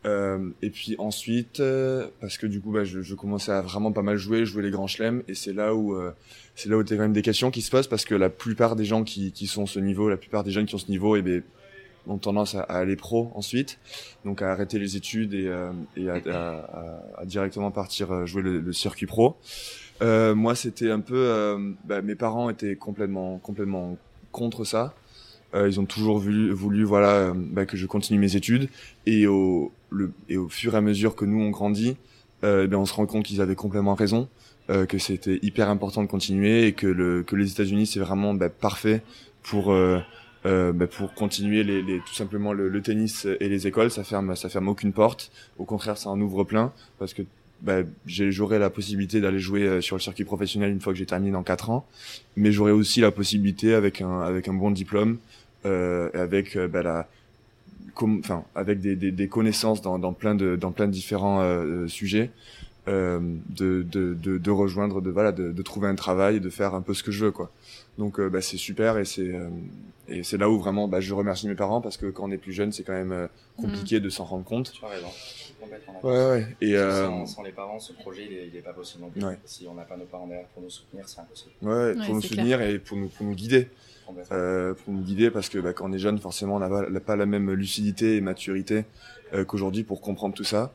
[0.06, 3.92] Euh, et puis ensuite, euh, parce que du coup, bah, je, je, commençais à vraiment
[3.92, 6.12] pas mal jouer, jouer les grands chelems, et c'est là où euh,
[6.56, 8.78] c'est là où t'as quand même des questions qui se posent parce que la plupart
[8.78, 11.18] des gens qui, qui sont ce niveau, la plupart des jeunes qui ont ce niveau,
[11.18, 11.44] et eh ben
[12.08, 13.78] ont tendance à, aller pro ensuite,
[14.26, 18.42] donc à arrêter les études et, euh, et à, à, à, directement partir euh, jouer
[18.42, 19.36] le, le circuit pro.
[20.02, 23.98] Euh, moi, c'était un peu, euh, bah, mes parents étaient complètement, complètement
[24.32, 24.94] contre ça.
[25.56, 28.70] ils ont toujours voulu, voulu voilà, bah, que je continue mes études
[29.08, 31.98] et au, le, et au fur et à mesure que nous on grandit,
[32.44, 34.30] eh bien, on se rend compte qu'ils avaient complètement raison.
[34.70, 38.36] Euh, que c'était hyper important de continuer et que, le, que les États-Unis c'est vraiment
[38.36, 39.02] bah, parfait
[39.42, 39.98] pour euh,
[40.46, 44.04] euh, bah, pour continuer les, les, tout simplement le, le, tennis et les écoles, ça
[44.04, 45.32] ferme, ça ferme aucune porte.
[45.58, 47.24] Au contraire, ça en ouvre plein parce que
[47.62, 51.06] bah, j'aurai la possibilité d'aller jouer euh, sur le circuit professionnel une fois que j'ai
[51.06, 51.86] terminé dans quatre ans,
[52.36, 55.18] mais j'aurai aussi la possibilité avec un avec un bon diplôme,
[55.66, 57.08] euh, avec euh, bah, la
[58.02, 61.86] enfin avec des, des, des, connaissances dans, dans plein de dans plein de différents euh,
[61.88, 62.32] sujets,
[62.90, 66.50] euh, de, de, de, de, rejoindre, de voilà, de, de, trouver un travail et de
[66.50, 67.52] faire un peu ce que je veux quoi.
[67.98, 69.34] Donc bah, c'est super et c'est
[70.10, 72.38] et c'est là où vraiment bah, je remercie mes parents parce que quand on est
[72.38, 74.04] plus jeune, c'est quand même euh, compliqué mm.
[74.04, 74.72] de s'en rendre compte.
[74.72, 75.08] Tu as raison.
[76.04, 76.48] Ouais, ouais.
[76.62, 77.06] Et euh...
[77.06, 79.24] sans, sans, les parents, ce projet, il est, il est pas possible non plus.
[79.24, 79.38] Ouais.
[79.46, 81.52] Si on n'a pas nos parents derrière pour nous soutenir, c'est impossible.
[81.62, 82.70] Ouais, pour nous soutenir clair.
[82.70, 83.68] et pour nous, pour nous guider.
[84.32, 87.00] Euh, pour nous guider parce que bah, quand on est jeune, forcément, on n'a pas,
[87.00, 88.86] pas, la même lucidité et maturité
[89.34, 90.74] euh, qu'aujourd'hui pour comprendre tout ça.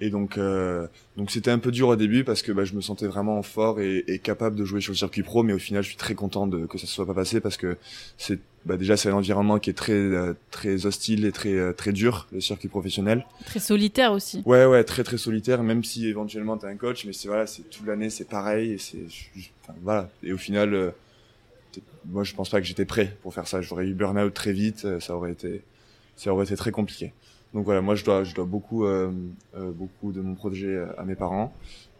[0.00, 2.80] Et donc, euh, donc c'était un peu dur au début parce que bah, je me
[2.80, 5.82] sentais vraiment fort et, et, capable de jouer sur le circuit pro, mais au final,
[5.82, 7.78] je suis très content de que ça se soit pas passé parce que
[8.18, 11.72] c'est bah, déjà c'est un environnement qui est très euh, très hostile et très euh,
[11.72, 13.24] très dur, le circuit professionnel.
[13.44, 14.42] Très solitaire aussi.
[14.44, 17.62] Ouais, ouais, très très solitaire, même si éventuellement t'as un coach, mais c'est voilà, c'est
[17.70, 18.98] toute l'année, c'est pareil et c'est
[19.62, 20.10] enfin, voilà.
[20.24, 20.90] Et au final, euh,
[22.06, 23.62] moi je pense pas que j'étais prêt pour faire ça.
[23.62, 25.62] J'aurais eu burn-out très vite, ça aurait été
[26.16, 27.12] ça aurait été très compliqué.
[27.56, 29.10] Donc voilà, moi je dois, je dois beaucoup, euh,
[29.56, 31.54] euh, beaucoup de mon projet à mes parents.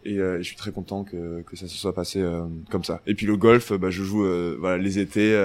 [0.05, 3.01] Et, euh, je suis très content que, que ça se soit passé euh, comme ça.
[3.07, 5.35] Et puis le golf, bah, je joue euh, voilà, les étés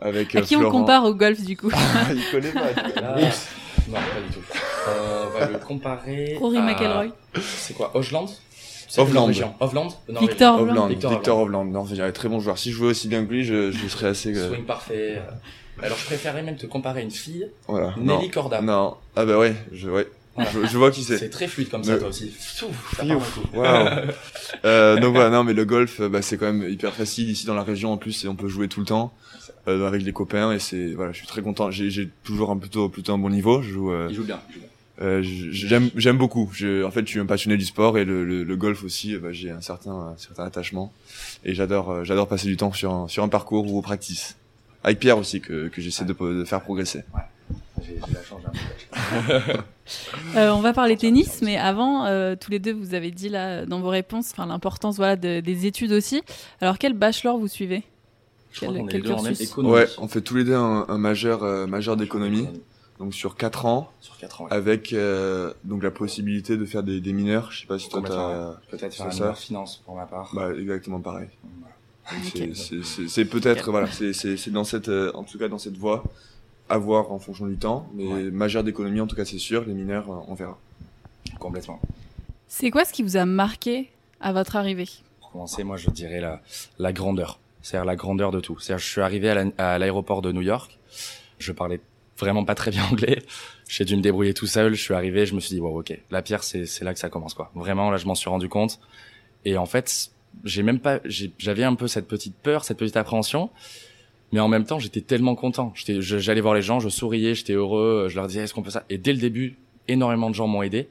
[0.00, 1.70] avec À qui on compare au golf du coup
[2.12, 2.72] Il connaît pas.
[2.72, 4.40] non, pas du tout.
[5.30, 6.36] pourrais le comparer.
[6.40, 7.12] Rory à- McIlroy.
[7.40, 8.26] C'est quoi Hovland
[8.98, 9.30] Hovland.
[9.60, 9.88] Hovland
[10.20, 10.60] Victor.
[10.60, 11.64] Hovland, Victor Victor Hovland.
[11.70, 12.58] Non, c'est un très bon joueur.
[12.58, 14.36] Si je jouais aussi bien que lui, je, je serais assez.
[14.36, 15.22] euh, Swing parfait.
[15.80, 17.94] Alors, je préférais même te comparer à une fille, voilà.
[17.96, 18.28] Nelly non.
[18.30, 18.60] Corda.
[18.60, 18.96] Non.
[19.16, 20.06] Ah bah ouais, je, ouais.
[20.34, 20.50] Voilà.
[20.50, 21.18] Je, je vois qui c'est.
[21.18, 22.28] C'est très fluide comme ça, Le- toi aussi.
[22.28, 23.40] Pfiou, ça d'un coup.
[23.54, 23.88] Waouh.
[24.64, 27.46] euh, donc voilà, non, mais le golf, euh, bah, c'est quand même hyper facile ici
[27.46, 27.92] dans la région.
[27.92, 29.12] En plus, et on peut jouer tout le temps
[29.68, 31.70] euh, avec les copains et c'est voilà, je suis très content.
[31.70, 33.60] J'ai j'ai toujours un plutôt plutôt un bon niveau.
[33.62, 33.92] Je joue.
[33.92, 34.40] euh, Il joue bien.
[34.48, 34.68] il joue bien.
[35.02, 36.48] euh, j'aime j'aime beaucoup.
[36.54, 39.14] Je, en fait, je suis un passionné du sport et le, le, le golf aussi.
[39.14, 40.92] euh, bah, j'ai un certain un certain attachement
[41.44, 44.36] et j'adore j'adore passer du temps sur un, sur un parcours ou au practice.
[44.84, 47.02] Avec Pierre aussi que que j'essaie de, de faire progresser.
[47.82, 48.48] J'ai j'ai la chance, j'ai
[48.98, 49.62] un peu de
[50.36, 53.66] Euh, on va parler tennis, mais avant, euh, tous les deux, vous avez dit là
[53.66, 56.22] dans vos réponses, l'importance voilà de- des études aussi.
[56.60, 57.82] Alors quel bachelor vous suivez?
[58.52, 59.70] Je Quel- en.
[59.70, 62.46] Ouais, on fait tous les deux un, un majeur euh, majeur d'économie.
[62.98, 63.90] Donc sur quatre ans.
[64.00, 64.46] Sur 4 ans.
[64.50, 67.50] avec euh, donc la possibilité de faire des, des mineurs.
[67.50, 68.52] Je sais pas si toi t'as.
[68.70, 69.34] Peut-être faire ça.
[69.34, 70.30] finance pour ma part.
[70.34, 71.28] Bah exactement pareil.
[72.10, 72.20] Ok.
[72.34, 75.48] c'est- c'est- C'est c'est peut-être voilà, c'est c'est c'est dans cette euh, en tout cas
[75.48, 76.02] dans cette voie
[76.68, 78.22] à voir en fonction du temps, mais Ouais.
[78.30, 79.64] majeur d'économie en tout cas c'est sûr.
[79.64, 80.58] Les mineurs euh, on verra.
[81.38, 81.80] Complètement.
[82.48, 84.88] C'est quoi ce qui vous a marqué à votre arrivée?
[85.20, 86.42] Pour commencer, moi, je dirais la,
[86.78, 87.38] la grandeur.
[87.62, 88.58] C'est-à-dire la grandeur de tout.
[88.58, 90.78] C'est-à-dire, je suis arrivé à la- à l'aéroport de New York.
[91.38, 91.80] Je parlais
[92.18, 93.22] vraiment pas très bien anglais.
[93.68, 94.74] J'ai dû me débrouiller tout seul.
[94.74, 95.98] Je suis arrivé, je me suis dit, wow, ok.
[96.10, 97.50] La pierre, c'est, c'est là que ça commence, quoi.
[97.54, 98.78] Vraiment, là, je m'en suis rendu compte.
[99.44, 100.10] Et en fait,
[100.44, 101.00] j'ai même pas,
[101.38, 103.50] j'avais un peu cette petite peur, cette petite appréhension.
[104.32, 105.72] Mais en même temps, j'étais tellement content.
[105.76, 108.06] J'allais voir les gens, je souriais, j'étais heureux.
[108.08, 108.84] Je leur disais, est-ce qu'on peut ça?
[108.88, 110.88] Et dès le début, énormément de gens m'ont aidé.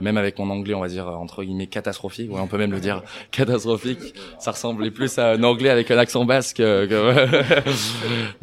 [0.00, 2.32] Même avec mon anglais, on va dire, entre guillemets, catastrophique.
[2.32, 4.14] Ouais, on peut même le dire catastrophique.
[4.38, 7.62] Ça ressemblait plus à un anglais avec un accent basque que...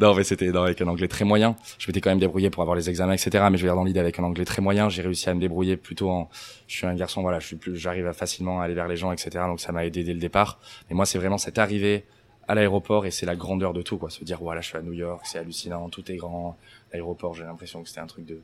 [0.00, 1.56] non, mais c'était avec un anglais très moyen.
[1.78, 3.44] Je m'étais quand même débrouillé pour avoir les examens, etc.
[3.50, 4.88] Mais je vais dire dans l'idée avec un anglais très moyen.
[4.88, 6.28] J'ai réussi à me débrouiller plutôt en...
[6.68, 9.10] Je suis un garçon, voilà, je suis plus, j'arrive facilement à aller vers les gens,
[9.10, 9.30] etc.
[9.46, 10.60] Donc ça m'a aidé dès le départ.
[10.88, 12.04] Et moi, c'est vraiment cette arrivée
[12.46, 14.10] à l'aéroport et c'est la grandeur de tout, quoi.
[14.10, 16.56] Se dire, voilà, je suis à New York, c'est hallucinant, tout est grand.
[16.92, 18.40] L'aéroport, j'ai l'impression que c'était un truc de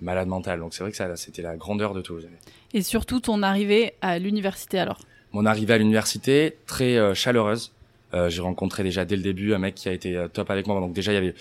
[0.00, 0.60] malade mental.
[0.60, 2.38] Donc c'est vrai que ça, c'était la grandeur de dirais.
[2.72, 5.00] Et surtout ton arrivée à l'université alors?
[5.32, 7.72] Mon arrivée à l'université, très euh, chaleureuse.
[8.12, 10.66] Euh, j'ai rencontré déjà dès le début un mec qui a été euh, top avec
[10.66, 10.80] moi.
[10.80, 11.34] Donc déjà, il y avait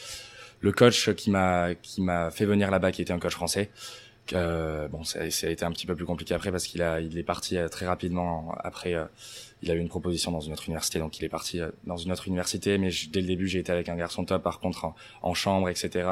[0.61, 3.69] le coach qui m'a qui m'a fait venir là-bas, qui était un coach français.
[4.33, 6.99] Euh, bon, ça, ça a été un petit peu plus compliqué après parce qu'il a
[7.01, 8.93] il est parti euh, très rapidement après.
[8.93, 9.05] euh,
[9.61, 11.97] il a eu une proposition dans une autre université, donc il est parti euh, dans
[11.97, 12.77] une autre université.
[12.77, 14.41] Mais je- dès le début, j'ai été avec un garçon top.
[14.41, 16.07] Par contre, en, en chambre, etc.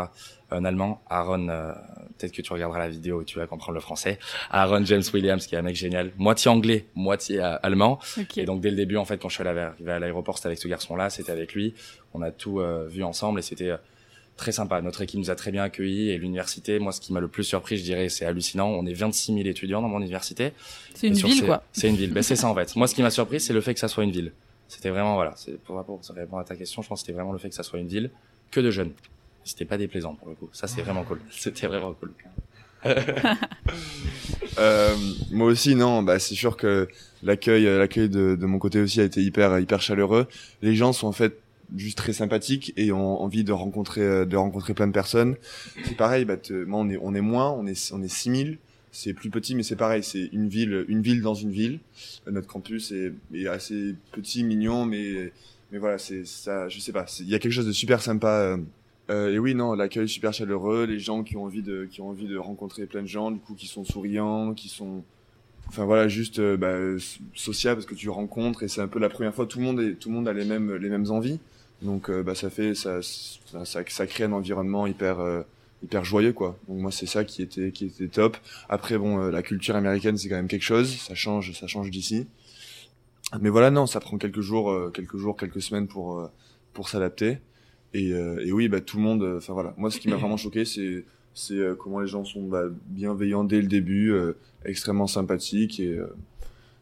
[0.51, 1.47] Un allemand, Aaron.
[1.47, 1.71] euh,
[2.17, 4.17] Peut-être que tu regarderas la vidéo et tu vas comprendre le français.
[4.49, 7.99] Aaron James Williams, qui est un mec génial, moitié anglais, moitié euh, allemand.
[8.41, 10.59] Et donc dès le début, en fait, quand je suis allé à l'aéroport, c'était avec
[10.59, 11.73] ce garçon-là, c'était avec lui.
[12.13, 13.77] On a tout euh, vu ensemble et c'était euh,
[14.37, 14.81] très sympa.
[14.81, 17.43] Notre équipe nous a très bien accueillis et l'université, moi, ce qui m'a le plus
[17.43, 18.67] surpris, je dirais, c'est hallucinant.
[18.69, 20.53] On est 26 000 étudiants dans mon université.
[20.93, 21.63] C'est une ville quoi.
[21.73, 22.13] C'est une ville.
[22.13, 22.75] Ben, c'est ça en fait.
[22.75, 24.31] Moi, ce qui m'a surpris, c'est le fait que ça soit une ville.
[24.69, 25.33] C'était vraiment voilà.
[25.35, 27.55] C'est pour, pour répondre à ta question, je pense que c'était vraiment le fait que
[27.55, 28.11] ça soit une ville
[28.51, 28.91] que de jeunes.
[29.43, 30.49] C'était pas déplaisant pour le coup.
[30.51, 31.19] Ça, c'est vraiment cool.
[31.31, 32.13] C'était vraiment cool.
[34.59, 34.95] Euh,
[35.29, 36.87] moi aussi non, bah c'est sûr que
[37.21, 40.25] l'accueil l'accueil de, de mon côté aussi a été hyper hyper chaleureux.
[40.63, 41.39] Les gens sont en fait
[41.75, 45.35] juste très sympathiques et ont envie de rencontrer euh, de rencontrer plein de personnes.
[45.83, 48.57] C'est pareil, bah moi on est on est moins, on est on est 6000
[48.91, 50.01] c'est plus petit mais c'est pareil.
[50.03, 51.79] C'est une ville une ville dans une ville.
[52.31, 55.31] Notre campus est, est assez petit mignon mais
[55.71, 57.05] mais voilà c'est ça je sais pas.
[57.19, 58.57] Il y a quelque chose de super sympa euh,
[59.09, 60.85] euh, et oui non l'accueil super chaleureux.
[60.85, 63.39] Les gens qui ont envie de qui ont envie de rencontrer plein de gens du
[63.39, 65.03] coup qui sont souriants qui sont
[65.67, 68.99] enfin voilà juste euh, bah, s- social parce que tu rencontres et c'est un peu
[68.99, 71.11] la première fois tout le monde est tout le monde a les mêmes les mêmes
[71.11, 71.39] envies
[71.81, 75.41] donc euh, bah ça fait ça ça, ça ça crée un environnement hyper euh,
[75.83, 76.57] hyper joyeux quoi.
[76.67, 78.37] Donc moi c'est ça qui était qui était top.
[78.69, 80.95] Après bon euh, la culture américaine c'est quand même quelque chose.
[80.97, 82.27] Ça change ça change d'ici.
[83.41, 86.29] Mais voilà non ça prend quelques jours quelques jours quelques semaines pour
[86.73, 87.39] pour s'adapter.
[87.93, 89.73] Et, et oui bah tout le monde enfin voilà.
[89.77, 91.05] Moi ce qui m'a vraiment choqué c'est
[91.37, 94.33] c'est comment les gens sont bah, bienveillants dès le début euh,
[94.65, 96.07] extrêmement sympathiques et, euh,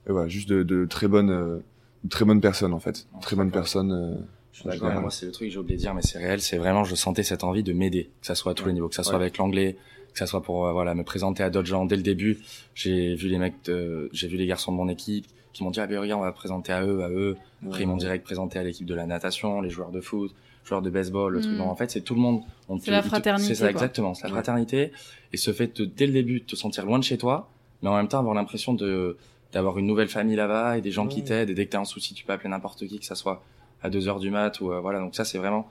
[0.08, 1.62] et voilà juste de, de très bonnes
[2.04, 3.06] de très bonnes personnes en fait.
[3.22, 4.16] Très bonnes personnes euh,
[4.56, 5.02] Je suis d'accord.
[5.02, 6.40] Moi, c'est le truc que j'ai oublié de dire, mais c'est réel.
[6.42, 8.70] C'est vraiment, je sentais cette envie de m'aider, que ça soit à tous Ouais.
[8.70, 9.22] les niveaux, que ça soit Ouais.
[9.22, 9.76] avec l'anglais,
[10.14, 11.86] que ça soit pour euh, voilà me présenter à d'autres gens.
[11.86, 12.40] Dès le début,
[12.74, 15.80] j'ai vu les mecs, de- j'ai vu les garçons de mon équipe qui m'ont dit
[15.82, 17.36] ah ben regarde, on va présenter à eux, à eux.
[17.66, 20.82] Après, ils m'ont direct présenté à l'équipe de la natation, les joueurs de foot, joueurs
[20.82, 21.54] de baseball, le truc.
[21.54, 21.58] Mm.
[21.58, 22.42] Non, en fait, c'est tout le monde.
[22.70, 23.72] On C'est la fraternité, C'est ça, quoi.
[23.72, 24.14] exactement.
[24.14, 24.34] C'est la Ouais.
[24.36, 24.92] fraternité.
[25.34, 27.50] Et ce fait de, dès le début, de te sentir loin de chez toi,
[27.82, 29.18] mais en même temps avoir l'impression de
[29.54, 31.50] d'avoir une nouvelle famille là-bas et des gens qui t'aident.
[31.50, 33.42] Et dès que t'as un souci, tu peux appeler n'importe qui, que ça soit
[33.86, 35.00] à 2 heures du mat ou euh, voilà.
[35.00, 35.68] Donc ça, c'est vraiment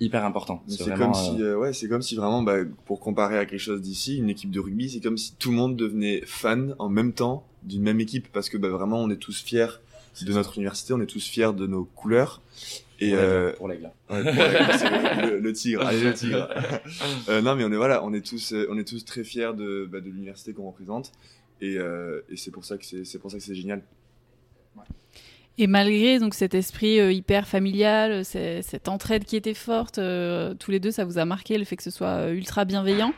[0.00, 0.62] hyper important.
[0.68, 4.18] C'est comme si, ouais, c'est comme si vraiment, bah, pour comparer à quelque chose d'ici,
[4.18, 7.46] une équipe de rugby, c'est comme si tout le monde devenait fan en même temps
[7.62, 9.80] d'une même équipe parce que bah, vraiment, on est tous fiers
[10.22, 12.42] de notre université, on est tous fiers de nos couleurs.
[12.98, 13.90] Et pour euh, l'aigle.
[14.08, 16.48] Ouais, le, le, tigre, allez le tigre.
[17.28, 19.52] euh, non mais on est voilà, on est tous euh, on est tous très fiers
[19.54, 21.12] de bah, de l'université qu'on représente
[21.60, 23.82] et, euh, et c'est pour ça que c'est c'est pour ça que c'est génial.
[25.58, 30.80] Et malgré donc cet esprit euh, hyper familial, cette entraide qui était forte, tous les
[30.80, 33.12] deux, ça vous a marqué le fait que ce soit ultra bienveillant.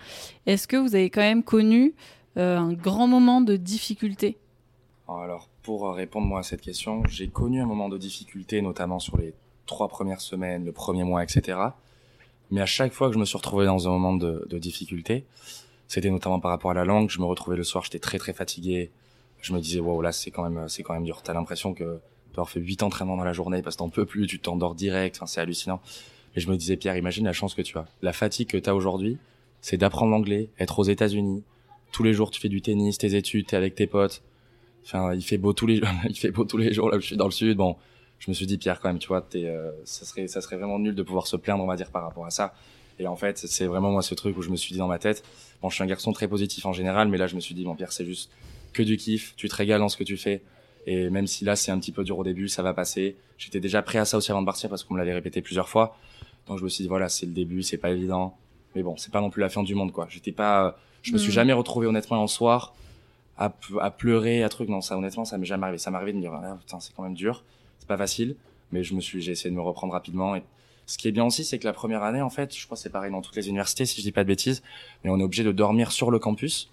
[0.46, 1.94] Est-ce que vous avez quand même connu
[2.37, 4.38] un grand moment de difficulté?
[5.09, 9.16] Alors, pour répondre moi à cette question, j'ai connu un moment de difficulté, notamment sur
[9.16, 9.35] les
[9.66, 11.59] trois premières semaines, le premier mois, etc.
[12.51, 15.24] Mais à chaque fois que je me suis retrouvé dans un moment de, de difficulté,
[15.87, 17.11] c'était notamment par rapport à la langue.
[17.11, 18.90] Je me retrouvais le soir, j'étais très très fatigué.
[19.40, 21.22] Je me disais, wow, là c'est quand même c'est quand même dur.
[21.22, 22.01] T'as l'impression que
[22.40, 25.20] as fait huit entraînements dans la journée parce que t'en peux plus, tu t'endors direct.
[25.27, 25.81] C'est hallucinant.
[26.37, 27.87] Et je me disais, Pierre, imagine la chance que tu as.
[28.03, 29.18] La fatigue que tu as aujourd'hui,
[29.61, 31.42] c'est d'apprendre l'anglais, être aux États-Unis.
[31.92, 34.22] Tous les jours, tu fais du tennis, tes études, t'es avec tes potes.
[34.85, 37.16] Enfin, il fait beau tous les il fait beau tous les jours là je suis
[37.16, 37.57] dans le sud.
[37.57, 37.77] Bon,
[38.18, 40.79] je me suis dit Pierre quand même tu vois euh, ça serait ça serait vraiment
[40.79, 42.55] nul de pouvoir se plaindre on va dire par rapport à ça
[42.98, 44.98] et en fait c'est vraiment moi ce truc où je me suis dit dans ma
[44.98, 45.22] tête
[45.62, 47.64] bon je suis un garçon très positif en général mais là je me suis dit
[47.64, 48.31] bon Pierre c'est juste
[48.72, 50.42] que du kiff tu te régales dans ce que tu fais
[50.90, 53.16] et même si là c'est un petit peu dur au début ça va passer.
[53.37, 55.68] J'étais déjà prêt à ça aussi avant de partir parce qu'on me l'avait répété plusieurs
[55.68, 55.96] fois.
[56.46, 58.37] Donc je me suis dit voilà c'est le début c'est pas évident.
[58.74, 60.07] Mais bon c'est pas non plus la fin du monde quoi.
[60.11, 61.33] J'étais pas je me suis mm.
[61.33, 62.74] jamais retrouvé honnêtement en soir
[63.37, 64.68] à, à pleurer à truc.
[64.68, 65.79] Non ça honnêtement ça m'est jamais arrivé.
[65.79, 67.44] Ça m'est arrivé de me dire ah, putain c'est quand même dur.
[67.88, 68.37] Pas facile,
[68.70, 70.37] mais je me suis, j'ai essayé de me reprendre rapidement.
[70.37, 70.42] Et
[70.85, 72.83] ce qui est bien aussi, c'est que la première année, en fait, je crois que
[72.83, 74.62] c'est pareil dans toutes les universités, si je dis pas de bêtises,
[75.03, 76.70] mais on est obligé de dormir sur le campus.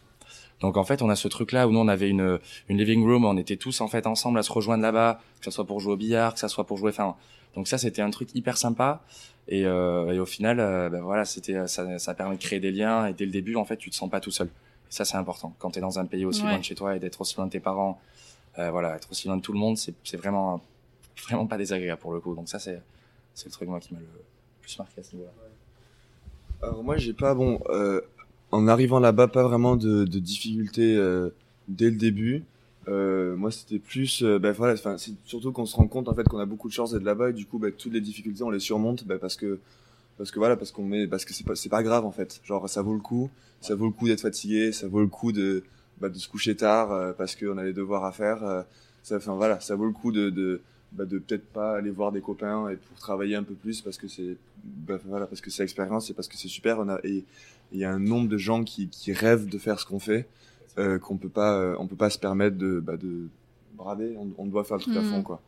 [0.62, 2.40] Donc en fait, on a ce truc-là où nous on avait une
[2.70, 5.52] une living room, on était tous en fait ensemble à se rejoindre là-bas, que ce
[5.52, 6.92] soit pour jouer au billard, que ce soit pour jouer.
[6.92, 7.16] Enfin,
[7.56, 9.02] donc ça c'était un truc hyper sympa.
[9.48, 12.72] Et, euh, et au final, euh, ben voilà, c'était ça, ça permet de créer des
[12.72, 13.06] liens.
[13.08, 14.48] Et dès le début, en fait, tu te sens pas tout seul.
[14.48, 15.54] Et ça c'est important.
[15.60, 17.46] Quand tu es dans un pays aussi loin de chez toi et d'être aussi loin
[17.46, 18.00] de tes parents,
[18.58, 20.62] euh, voilà, être aussi loin de tout le monde, c'est c'est vraiment
[21.28, 22.34] vraiment pas désagréable pour le coup.
[22.34, 22.82] Donc ça, c'est,
[23.34, 24.08] c'est le truc moi qui m'a le
[24.62, 25.32] plus marqué à ce niveau-là.
[26.64, 28.02] Alors moi, j'ai pas, bon, euh,
[28.56, 31.30] en arrivant là-bas, pas vraiment de, difficultés euh,
[31.68, 32.44] dès le début.
[32.88, 36.14] Euh, moi, c'était plus, euh, bah, voilà, enfin, c'est surtout qu'on se rend compte en
[36.14, 38.44] fait qu'on a beaucoup de chance d'être là-bas et du coup, bah, toutes les difficultés,
[38.44, 39.60] on les surmonte, bah, parce que,
[40.18, 42.40] parce que voilà, parce qu'on met, parce que c'est pas, grave en fait.
[42.46, 45.32] Genre, ça vaut le coup, ça vaut le coup d'être fatigué, ça vaut le coup
[45.32, 45.64] de,
[46.14, 48.66] se coucher tard parce qu'on a des devoirs à faire.
[49.04, 50.62] Ça, enfin voilà, ça vaut le coup de,
[50.96, 54.38] peut-être pas aller voir des copains et pour travailler un peu plus parce que c'est
[54.64, 56.80] bah, voilà parce que c'est l'expérience et parce que c'est super
[57.72, 60.28] il y a un nombre de gens qui, qui rêvent de faire ce qu'on fait
[60.78, 63.28] euh, qu'on peut pas euh, on peut pas se permettre de bah, de
[63.76, 64.16] brader.
[64.18, 65.42] On, on, doit faire le truc à fond quoi.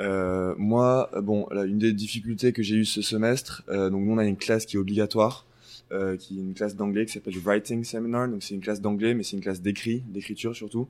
[0.00, 4.12] Euh, moi bon là, une des difficultés que j'ai eu ce semestre euh, donc nous
[4.12, 5.46] on a une classe qui est obligatoire
[5.92, 8.28] euh, qui est une classe d'anglais qui s'appelle writing seminar.
[8.28, 10.88] Donc c'est une classe d'anglais mais c'est une classe d'écrit d'écriture surtout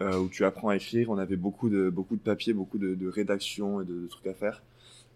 [0.00, 1.10] euh, où tu apprends à écrire.
[1.10, 4.26] On avait beaucoup de beaucoup de papiers, beaucoup de, de rédaction et de, de, trucs
[4.26, 4.62] à faire.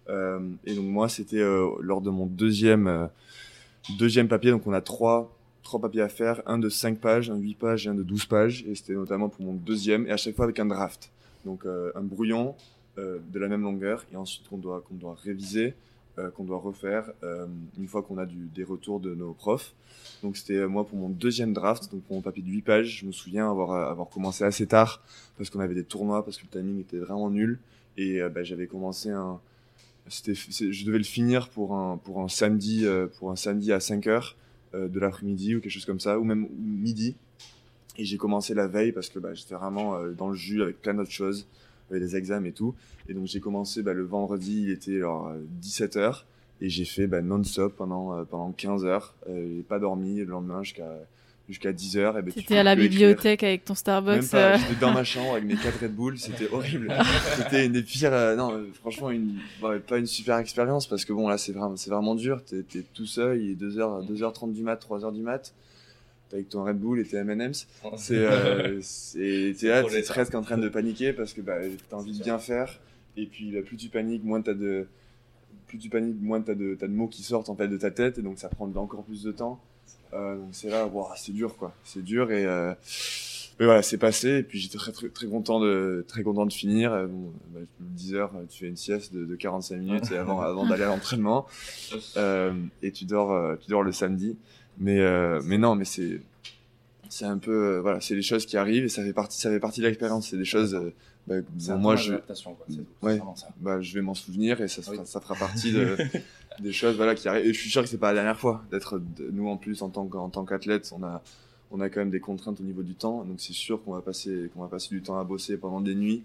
[0.09, 3.07] Euh, et donc moi, c'était euh, lors de mon deuxième euh,
[3.99, 4.51] deuxième papier.
[4.51, 7.55] Donc on a trois trois papiers à faire, un de 5 pages, un de 8
[7.55, 8.65] pages et un de 12 pages.
[8.67, 11.11] Et c'était notamment pour mon deuxième, et à chaque fois avec un draft.
[11.45, 12.55] Donc euh, un brouillon
[12.99, 15.75] euh, de la même longueur, et ensuite qu'on doit, doit réviser,
[16.19, 17.11] euh, qu'on doit refaire
[17.79, 19.73] une fois qu'on a du, des retours de nos profs.
[20.23, 23.07] Donc c'était moi pour mon deuxième draft, donc pour mon papier de 8 pages, je
[23.07, 25.03] me souviens avoir, avoir commencé assez tard
[25.39, 27.59] parce qu'on avait des tournois, parce que le timing était vraiment nul.
[27.99, 29.39] Et bah, j'avais commencé un...
[30.09, 32.85] C'était, je devais le finir pour un, pour un samedi,
[33.19, 34.37] pour un samedi à 5 heures
[34.75, 37.15] de l'après-midi ou quelque chose comme ça, ou même midi.
[37.99, 40.95] Et j'ai commencé la veille parce que bah, j'étais vraiment dans le jus avec plein
[40.95, 41.47] d'autres choses
[41.99, 42.75] des examens et tout.
[43.09, 46.13] Et donc j'ai commencé bah, le vendredi, il était alors 17h euh,
[46.61, 49.15] et j'ai fait bah, non-stop pendant euh, pendant 15 heures.
[49.29, 50.91] Euh, j'ai pas dormi le lendemain jusqu'à
[51.49, 52.19] jusqu'à 10 heures.
[52.19, 54.23] Et ben, T'étais à la bibliothèque avec ton Starbucks.
[54.23, 56.93] J'étais dans ma chambre avec mes 4 Red Bull, c'était horrible.
[57.37, 61.39] c'était une des pires, non, franchement, une, pas une super expérience parce que bon, là,
[61.39, 62.43] c'est vraiment, c'est vraiment dur.
[62.45, 65.55] T'es, es tout seul, il est 2h, 2h30 du mat, 3h du mat
[66.33, 67.67] avec ton Red Bull et tes M&M's.
[67.97, 71.97] C'est, euh, c'est, t'es là, t'es presque en train de paniquer parce que bah, t'as
[71.97, 72.81] envie de bien faire.
[73.17, 74.87] Et puis, plus tu paniques, moins t'as de,
[75.67, 77.91] plus tu paniques, moins t'as de, t'as de mots qui sortent en fait de ta
[77.91, 79.61] tête et donc ça prend encore plus de temps.
[80.15, 82.75] Euh, donc c'est là, wow, c'est dur quoi, c'est dur et euh,
[83.59, 86.53] mais voilà, c'est passé et puis j'étais très, très très content de très content de
[86.53, 86.93] finir.
[86.93, 90.41] Euh, bon, bah, 10 heures, tu fais une sieste de, de 45 minutes et avant
[90.43, 91.47] avant d'aller à l'entraînement.
[92.17, 94.37] Euh, et tu dors euh, tu dors le samedi.
[94.79, 96.23] Mais, euh, mais non, mais c'est,
[97.11, 99.61] c'est un peu voilà c'est des choses qui arrivent et ça fait partie ça fait
[99.61, 100.31] partie de l'expérience.
[100.31, 100.81] C'est des choses
[101.27, 101.37] bah,
[101.77, 102.15] moi je
[103.03, 103.21] ouais,
[103.61, 105.97] bah, je vais m'en souvenir et ça, ça fera partie de,
[106.61, 107.47] des choses voilà qui arrivent.
[107.47, 109.01] Et je suis sûr que c'est pas la dernière fois d'être
[109.33, 111.23] nous en plus en tant en tant qu'athlète on a
[111.71, 113.25] on a quand même des contraintes au niveau du temps.
[113.25, 115.95] Donc c'est sûr qu'on va passer qu'on va passer du temps à bosser pendant des
[115.95, 116.23] nuits.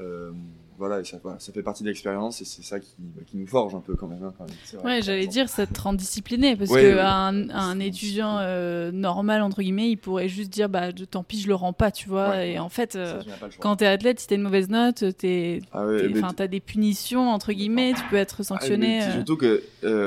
[0.00, 0.32] Euh,
[0.80, 3.46] voilà, et ça, ça fait partie de l'expérience et c'est ça qui, bah, qui, nous
[3.46, 4.24] forge un peu quand même.
[4.24, 4.82] Hein, quand même.
[4.82, 9.60] Ouais, j'allais dire, ça te rend discipliné parce que qu'un un étudiant euh, normal, entre
[9.60, 12.46] guillemets, il pourrait juste dire bah, tant pis, je le rends pas, tu vois.
[12.46, 13.20] Et en fait, euh,
[13.58, 15.84] quand tu es athlète, si tu as une mauvaise note, tu ah
[16.38, 19.02] as des punitions, entre guillemets, tu peux être ah, sanctionné.
[19.02, 19.62] Ah, surtout que,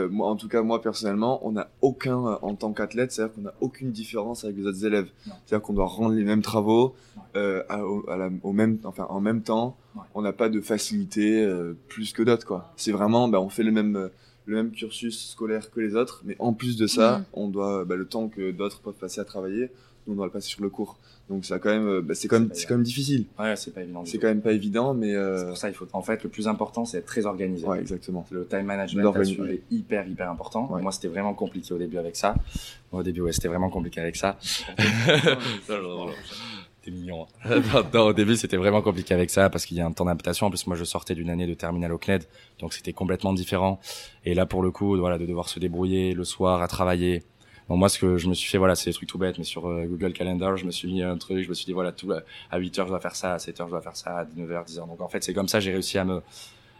[0.07, 3.53] moi, en tout cas, moi personnellement, on n'a aucun, en tant qu'athlète, c'est-à-dire qu'on n'a
[3.61, 5.09] aucune différence avec les autres élèves.
[5.45, 6.95] C'est-à-dire qu'on doit rendre les mêmes travaux
[7.35, 9.77] au même, enfin, en même temps
[10.13, 12.71] on n'a pas de facilité euh, plus que d'autres quoi.
[12.75, 14.07] C'est vraiment bah, on fait le même euh,
[14.45, 17.25] le même cursus scolaire que les autres, mais en plus de ça, mm.
[17.33, 19.71] on doit bah, le temps que d'autres peuvent passer à travailler,
[20.05, 20.97] nous on doit le passer sur le cours.
[21.29, 23.25] Donc ça quand même euh, bah, c'est quand même c'est quand même difficile.
[23.39, 24.03] Ouais, c'est pas évident.
[24.05, 26.47] C'est quand même pas évident mais c'est pour ça il faut en fait le plus
[26.47, 27.65] important c'est être très organisé.
[27.65, 28.25] Ouais, exactement.
[28.31, 30.69] Le time management est hyper hyper important.
[30.81, 32.35] Moi c'était vraiment compliqué au début avec ça.
[32.91, 34.37] Moi, au début ouais, c'était vraiment compliqué avec ça.
[36.83, 37.27] T'es mignon.
[37.45, 37.61] Hein.
[37.93, 40.47] non, au début, c'était vraiment compliqué avec ça parce qu'il y a un temps d'adaptation.
[40.47, 42.27] En plus, moi, je sortais d'une année de terminale au CNED,
[42.59, 43.79] donc c'était complètement différent.
[44.25, 47.23] Et là, pour le coup, voilà, de devoir se débrouiller le soir à travailler.
[47.69, 49.45] Donc moi, ce que je me suis fait, voilà, c'est des trucs tout bêtes, mais
[49.45, 51.93] sur euh, Google Calendar, je me suis mis un truc, je me suis dit, voilà,
[51.93, 52.11] tout,
[52.51, 54.25] à 8 heures, je dois faire ça, à 7 heures, je dois faire ça, à
[54.35, 54.87] 9 heures, 10 heures.
[54.87, 56.21] Donc en fait, c'est comme ça, j'ai réussi à me,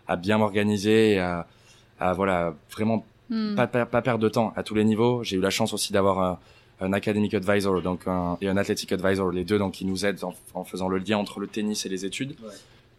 [0.08, 1.48] à bien m'organiser, à,
[2.02, 3.56] à, voilà, vraiment hmm.
[3.56, 5.24] pas, pas, pas, perdre de temps à tous les niveaux.
[5.24, 6.40] J'ai eu la chance aussi d'avoir un,
[6.84, 10.24] un academic advisor donc un, et un athletic advisor, les deux donc qui nous aident
[10.54, 12.36] en, faisant le lien entre le tennis et les études,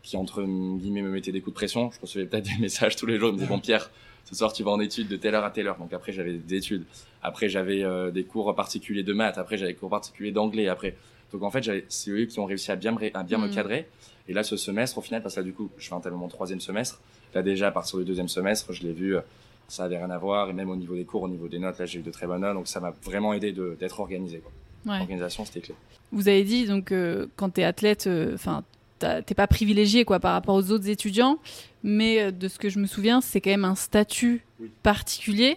[0.03, 1.91] qui entre guillemets me mettaient des coups de pression.
[1.91, 3.91] Je recevais peut-être des messages tous les jours, ils me disaient bon Pierre,
[4.25, 5.79] ce soir tu vas en études de telle heure à telle heure.
[5.79, 6.85] Donc après j'avais des études,
[7.23, 10.97] après j'avais euh, des cours particuliers de maths, après j'avais des cours particuliers d'anglais, après.
[11.33, 13.55] Donc en fait c'est eux qui ont réussi à bien me, à bien me mm.
[13.55, 13.87] cadrer.
[14.29, 16.19] Et là ce semestre au final parce que là du coup je fais un tellement
[16.19, 17.01] mon troisième semestre,
[17.35, 19.21] là déjà à partir du deuxième semestre je l'ai vu euh,
[19.69, 20.51] ça avait rien à voir.
[20.51, 22.27] Et même au niveau des cours, au niveau des notes, là, j'ai eu de très
[22.27, 22.55] bonnes notes.
[22.55, 24.43] Donc, ça m'a vraiment aidé d'être organisé.
[24.85, 25.75] L'organisation, c'était clé.
[26.13, 28.63] Vous avez dit, donc, euh, quand tu es athlète, euh, enfin,
[28.99, 31.39] t'es pas privilégié quoi par rapport aux autres étudiants,
[31.83, 34.43] mais euh, de ce que je me souviens, c'est quand même un statut
[34.83, 35.57] particulier.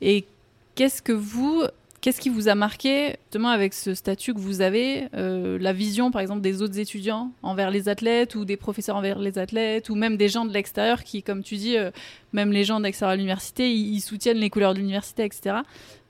[0.00, 0.24] Et
[0.74, 1.64] qu'est-ce que vous,
[2.00, 6.10] Qu'est-ce qui vous a marqué, justement, avec ce statut que vous avez, euh, la vision,
[6.10, 9.94] par exemple, des autres étudiants envers les athlètes ou des professeurs envers les athlètes ou
[9.94, 11.90] même des gens de l'extérieur qui, comme tu dis, euh,
[12.32, 15.56] même les gens de l'extérieur de l'université, ils, soutiennent les couleurs de l'université, etc.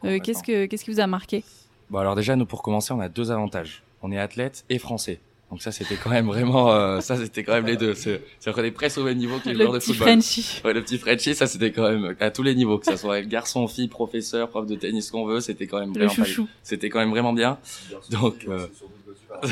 [0.04, 1.42] Euh, qu'est-ce, que, qu'est-ce qui vous a marqué?
[1.90, 3.82] Bon, alors déjà, nous, pour commencer, on a deux avantages.
[4.00, 5.18] On est athlète et français.
[5.50, 7.94] Donc ça, c'était quand même vraiment, euh, ça, c'était quand même les deux.
[7.94, 10.08] C'est, c'est est presque au même niveau que les joueurs de football.
[10.08, 10.60] Frenchie.
[10.64, 13.20] Ouais, le petit Frenchie, ça, c'était quand même à tous les niveaux, que ça soit
[13.26, 16.48] garçon, fille, professeur, prof de tennis, qu'on veut, c'était quand même le chouchou.
[16.62, 17.58] C'était quand même vraiment bien.
[18.10, 18.66] Donc, euh...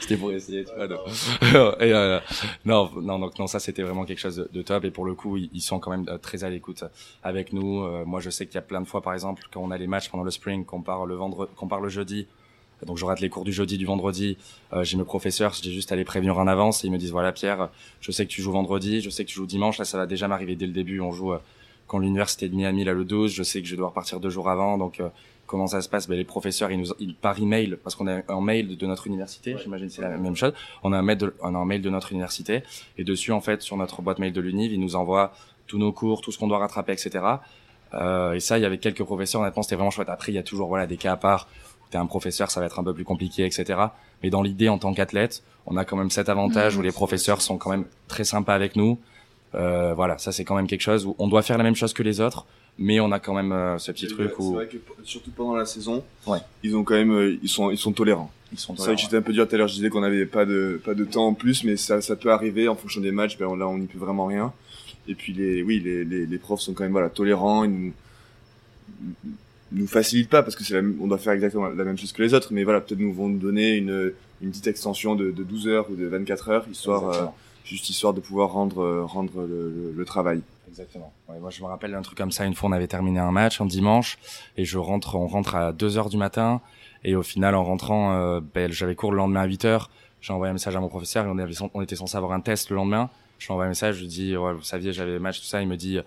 [0.00, 0.86] c'était pour essayer, tu vois.
[0.86, 0.98] Non.
[1.80, 2.20] et, euh,
[2.64, 4.84] non, non, donc non, ça c'était vraiment quelque chose de, top.
[4.84, 6.84] Et pour le coup, ils, sont quand même euh, très à l'écoute
[7.22, 7.82] avec nous.
[7.82, 9.78] Euh, moi, je sais qu'il y a plein de fois, par exemple, quand on a
[9.78, 12.26] les matchs pendant le spring, qu'on part le vendredi, qu'on part le jeudi,
[12.84, 14.36] donc je rate les cours du jeudi, du vendredi.
[14.72, 17.12] Euh, j'ai mes professeurs, j'ai juste à les prévenir en avance et ils me disent
[17.12, 17.70] voilà Pierre,
[18.00, 19.78] je sais que tu joues vendredi, je sais que tu joues dimanche.
[19.78, 21.00] Là ça va déjà m'arriver dès le début.
[21.00, 21.38] On joue euh,
[21.86, 23.32] quand l'université de Miami là le 12.
[23.32, 24.78] Je sais que je vais devoir partir deux jours avant.
[24.78, 25.08] Donc euh,
[25.46, 26.08] comment ça se passe?
[26.08, 29.06] Ben, Les professeurs ils nous ils, par email parce qu'on a un mail de notre
[29.06, 29.56] université.
[29.62, 30.52] J'imagine c'est la même chose.
[30.82, 32.62] On a un mail de, on a un mail de notre université
[32.98, 35.32] et dessus en fait sur notre boîte mail de l'univ ils nous envoient
[35.66, 37.38] tous nos cours, tout ce qu'on doit rattraper, etc.
[37.94, 40.08] Euh, et ça, il y avait quelques professeurs, honnêtement, c'était vraiment chouette.
[40.08, 41.48] Après, il y a toujours voilà des cas à part
[41.98, 43.78] un professeur, ça va être un peu plus compliqué, etc.
[44.22, 46.84] Mais dans l'idée, en tant qu'athlète, on a quand même cet avantage où mmh.
[46.84, 48.98] les professeurs sont quand même très sympas avec nous.
[49.54, 51.92] Euh, voilà, ça c'est quand même quelque chose où on doit faire la même chose
[51.92, 52.44] que les autres,
[52.76, 54.48] mais on a quand même euh, ce petit truc où.
[54.48, 56.38] C'est vrai que surtout pendant la saison, ouais.
[56.62, 58.32] ils ont quand même, euh, ils sont, ils sont tolérants.
[58.52, 58.74] Ils sont.
[58.76, 59.68] C'est vrai que j'étais un peu dur tout à l'heure.
[59.68, 62.32] Je disais qu'on n'avait pas de, pas de temps en plus, mais ça, ça peut
[62.32, 63.38] arriver en fonction des matchs.
[63.38, 64.52] Ben là, on n'y peut vraiment rien.
[65.06, 67.64] Et puis les, oui, les, les, les profs sont quand même voilà tolérants.
[67.64, 67.92] Ils nous,
[69.74, 72.34] nous facilite pas parce que c'est on doit faire exactement la même chose que les
[72.34, 75.68] autres mais voilà peut-être nous vont nous donner une, une petite extension de, de 12
[75.68, 77.26] heures ou de 24 heures histoire euh,
[77.64, 80.42] juste histoire de pouvoir rendre euh, rendre le, le, travail.
[80.68, 81.12] Exactement.
[81.28, 83.32] Ouais, moi je me rappelle d'un truc comme ça une fois on avait terminé un
[83.32, 84.18] match un dimanche
[84.56, 86.60] et je rentre on rentre à 2 heures du matin
[87.04, 89.90] et au final en rentrant euh, ben, j'avais cours le lendemain à 8 heures
[90.20, 92.40] j'ai envoyé un message à mon professeur et on, avait, on était censé avoir un
[92.40, 93.10] test le lendemain.
[93.38, 95.60] Je lui envoie un message je lui dis ouais, vous saviez j'avais match tout ça.
[95.60, 95.98] Il me dit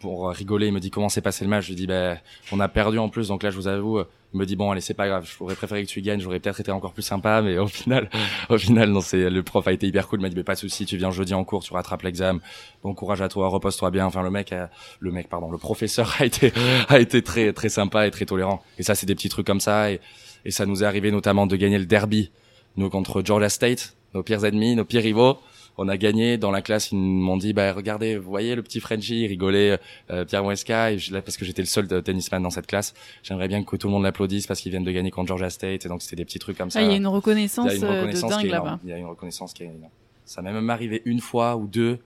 [0.00, 1.64] pour rigoler, il me dit comment s'est passé le match?
[1.64, 2.18] Je lui dis ben
[2.52, 4.00] on a perdu en plus, donc là je vous avoue,
[4.34, 6.60] il me dit bon allez c'est pas grave, j'aurais préféré que tu gagnes, j'aurais peut-être
[6.60, 8.10] été encore plus sympa, mais au final,
[8.48, 10.54] au final non c'est le prof a été hyper cool, il m'a dit mais pas
[10.54, 12.40] de souci, tu viens jeudi en cours, tu rattrapes l'examen,
[12.82, 14.06] bon courage à toi, repose-toi bien.
[14.06, 14.54] Enfin le mec,
[15.00, 16.52] le mec pardon, le professeur a été
[16.88, 18.62] a été très très sympa et très tolérant.
[18.78, 20.00] Et ça c'est des petits trucs comme ça et,
[20.44, 22.30] et ça nous est arrivé notamment de gagner le derby
[22.76, 25.38] nous contre Georgia State, nos pires ennemis, nos pires rivaux
[25.78, 26.38] on a gagné.
[26.38, 29.78] Dans la classe ils m'ont dit bah regardez vous voyez le petit Frenchie il rigolait
[30.10, 32.94] euh, Pierre Mouesca et je, là parce que j'étais le seul tennisman dans cette classe.
[33.22, 35.84] J'aimerais bien que tout le monde l'applaudisse parce qu'ils viennent de gagner contre Georgia State
[35.84, 37.84] et donc c'était des petits trucs comme ça ah, il y a une reconnaissance, une
[37.84, 38.80] reconnaissance de dingue là-bas.
[38.84, 39.90] Il y a une reconnaissance qui est énorme.
[40.24, 41.98] Ça m'est même arrivé une fois ou deux.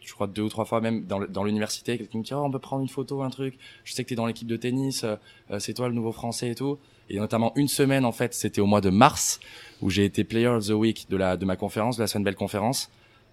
[0.00, 2.50] Je crois deux ou trois fois même dans, dans l'université quelqu'un me dit oh, on
[2.50, 3.56] peut prendre une photo un truc.
[3.84, 6.50] Je sais que tu es dans l'équipe de tennis euh, c'est toi le nouveau français
[6.50, 6.78] et tout
[7.10, 9.40] et notamment une semaine en fait c'était au mois de mars
[9.82, 12.24] où j'ai été Player of the Week de la de ma conférence, de la semaine
[12.24, 12.90] belle conférence.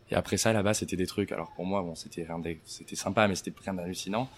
[0.10, 1.32] Et après ça, là-bas, c'était des trucs.
[1.32, 4.30] Alors pour moi, bon, c'était rien, c'était sympa, mais c'était rien d'hallucinant.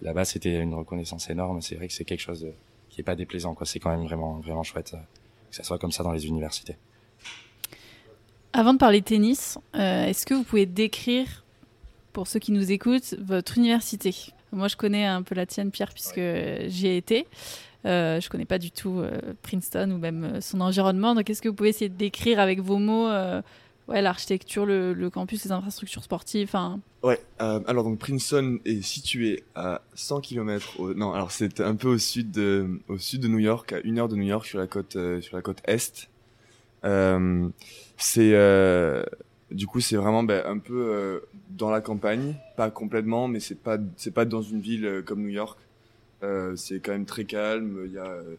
[0.00, 1.62] Là-bas, c'était une reconnaissance énorme.
[1.62, 2.52] C'est vrai que c'est quelque chose de,
[2.90, 3.66] qui est pas déplaisant, quoi.
[3.66, 4.98] C'est quand même vraiment, vraiment chouette euh,
[5.50, 6.76] que ça soit comme ça dans les universités.
[8.52, 11.44] Avant de parler tennis, euh, est-ce que vous pouvez décrire,
[12.12, 14.14] pour ceux qui nous écoutent, votre université?
[14.50, 16.20] Moi, je connais un peu la tienne, Pierre, puisque
[16.66, 17.26] j'y ai été.
[17.84, 19.10] Euh, je connais pas du tout euh,
[19.42, 21.14] Princeton ou même euh, son environnement.
[21.14, 23.08] Donc, est-ce que vous pouvez essayer de décrire avec vos mots
[23.88, 26.80] ouais, l'architecture, le, campus, les infrastructures sportives enfin...
[27.02, 30.94] Ouais, alors donc Princeton est situé à 100 km.
[30.94, 33.98] Non, alors c'est un peu au sud, de, au sud de New York, à une
[33.98, 36.08] heure de New York, sur la côte, sur la côte est.
[37.96, 39.04] c'est...
[39.50, 41.20] Du coup, c'est vraiment ben, un peu
[41.50, 45.28] dans la campagne, pas complètement, mais c'est pas c'est pas dans une ville comme New
[45.28, 45.58] York.
[46.22, 47.82] Euh, c'est quand même très calme.
[47.86, 48.34] Il y a, euh,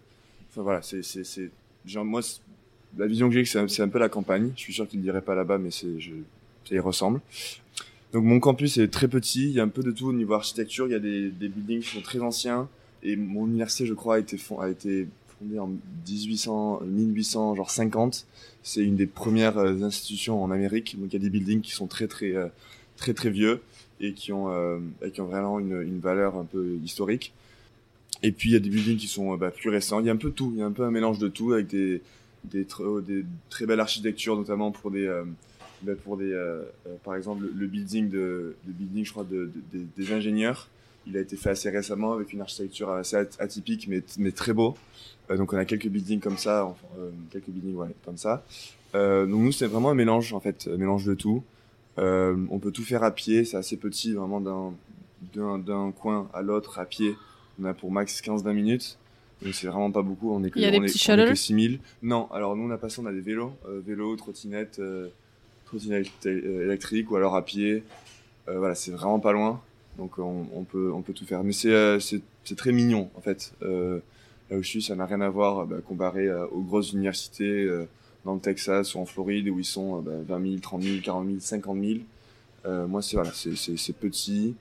[0.50, 1.50] enfin voilà, c'est, c'est, c'est,
[1.96, 2.22] moi,
[2.98, 4.52] la vision que j'ai, c'est, c'est un peu la campagne.
[4.56, 6.00] Je suis sûr qu'il ne dirait pas là-bas, mais c'est,
[6.68, 7.22] ça y ressemble.
[8.14, 9.46] Donc mon campus est très petit.
[9.46, 10.88] Il y a un peu de tout au niveau architecture.
[10.88, 12.70] Il y a des, des buildings qui sont très anciens.
[13.02, 15.08] Et mon université, je crois, a été, été
[15.40, 15.72] fondée en
[16.08, 18.26] 1800, 1800, genre 50.
[18.62, 20.98] C'est une des premières euh, institutions en Amérique.
[20.98, 22.34] Donc il y a des buildings qui sont très très
[22.96, 23.62] très très, vieux
[24.00, 27.34] et qui ont, euh, et qui ont vraiment une, une valeur un peu historique.
[28.22, 29.99] Et puis il y a des buildings qui sont bah, plus récents.
[29.99, 30.51] Il y a un peu tout.
[30.53, 32.01] Il y a un peu un mélange de tout avec des
[32.43, 32.66] des,
[33.05, 35.24] des très belles architectures, notamment pour des euh,
[35.82, 39.86] bah, pour des euh, euh, par exemple le, building de building je crois de, de,
[39.97, 40.70] des ingénieurs.
[41.05, 44.76] Il a été fait assez récemment avec une architecture assez atypique mais mais très beau.
[45.30, 46.74] donc on a quelques buildings comme ça,
[47.30, 48.45] quelques buildings comme ça.
[48.93, 51.43] donc nous c'est vraiment un mélange en fait, un mélange de tout.
[51.97, 54.39] on peut tout faire à pied, c'est assez petit, vraiment
[55.36, 57.16] d'un coin à l'autre à pied.
[57.62, 58.97] On a pour max 15-20 minutes.
[59.43, 60.34] Donc c'est vraiment pas beaucoup.
[60.34, 61.80] On est que, Il y a des petits est, 6000.
[62.01, 65.10] Non, alors nous on a pas ça, on a des vélos, euh, vélos, trottinettes, euh,
[65.66, 67.84] trottinettes euh, électriques ou alors à pied.
[68.47, 69.62] Euh, voilà, c'est vraiment pas loin.
[69.97, 71.43] Donc on, on, peut on peut tout faire.
[71.43, 73.54] Mais c'est c'est très mignon en fait.
[73.62, 77.68] là où je suis, ça n'a rien à voir bah, comparé aux grosses universités
[78.26, 81.28] dans le Texas ou en Floride où ils sont bah, 20 000, 30 000, 40
[81.28, 81.78] 000, 50
[82.66, 82.88] 000.
[82.88, 84.56] moi c'est voilà, c'est petit.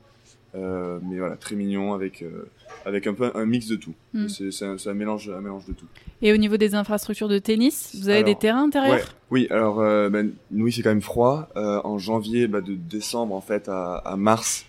[0.54, 2.50] Euh, mais voilà, très mignon avec, euh,
[2.84, 3.94] avec un peu un mix de tout.
[4.12, 4.28] Hmm.
[4.28, 5.86] C'est un, un, mélange, un mélange de tout.
[6.20, 8.96] Et au niveau des infrastructures de tennis, vous avez des terrains intérieurs?
[8.96, 11.48] ouais, Oui, alors euh, ben, nous, c'est quand même froid.
[11.54, 14.66] en janvier, bah, de décembre en fait à, à mars,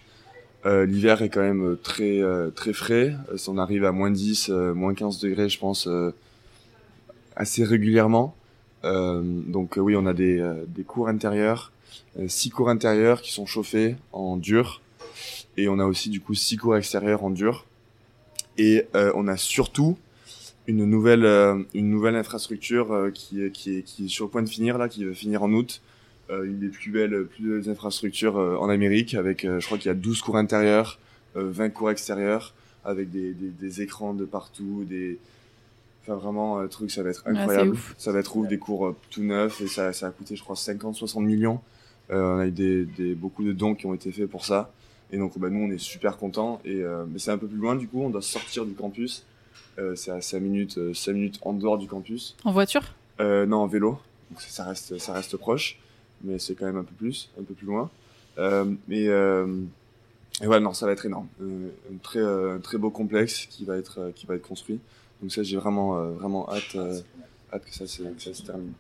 [0.65, 2.21] l'hiver est quand même très,
[2.55, 3.15] très frais.
[3.49, 5.89] on arrive à moins 10, moins 15 degrés, je pense,
[7.35, 8.35] assez régulièrement.
[8.83, 11.73] donc oui, on a des, des cours intérieurs,
[12.27, 14.79] six cours intérieurs qui sont chauffés en dur.
[15.57, 17.65] Et on a aussi du coup six cours extérieurs en dur.
[18.57, 19.97] Et euh, on a surtout
[20.67, 24.31] une nouvelle euh, une nouvelle infrastructure euh, qui est qui est qui est sur le
[24.31, 25.81] point de finir là, qui va finir en août.
[26.29, 29.93] une des plus belles plus belles infrastructures en Amérique avec je crois qu'il y a
[29.93, 30.99] 12 cours intérieurs,
[31.35, 32.53] 20 cours extérieurs
[32.85, 35.19] avec des, des, des, écrans de partout, des
[36.01, 37.77] enfin vraiment un truc ça va être incroyable.
[37.97, 40.55] ça va être ouf, des cours tout neufs et ça ça a coûté je crois
[40.55, 41.59] 50 60 millions.
[42.09, 44.71] on a eu des, des beaucoup de dons qui ont été faits pour ça.
[45.13, 46.59] Et donc, bah, nous, on est super contents.
[46.65, 49.23] Et, euh, mais c'est un peu plus loin, du coup, on doit sortir du campus.
[49.77, 52.35] Euh, c'est à 5 minutes, 5 euh, minutes en dehors du campus.
[52.43, 52.81] En voiture?
[53.19, 53.99] Euh, Non, en vélo.
[54.31, 55.77] Donc ça reste, ça reste proche,
[56.23, 57.91] mais c'est quand même un peu plus, un peu plus loin.
[58.39, 59.03] Euh, mais
[60.41, 61.27] et voilà, non, ça va être énorme.
[61.39, 64.79] un très, un très beau complexe qui va être, qui va être construit.
[65.21, 66.75] Donc ça, j'ai vraiment, vraiment hâte,
[67.53, 68.73] hâte que ça, se, que ça se termine.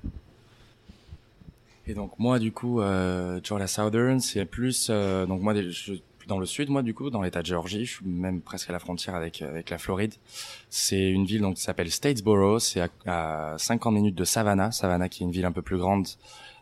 [1.85, 5.95] Et donc moi du coup euh, Georgia Southern c'est plus euh, donc moi je
[6.27, 8.73] dans le sud moi du coup dans l'état de Géorgie je suis même presque à
[8.73, 10.13] la frontière avec avec la Floride
[10.69, 15.09] c'est une ville donc qui s'appelle Statesboro c'est à, à 50 minutes de Savannah Savannah
[15.09, 16.07] qui est une ville un peu plus grande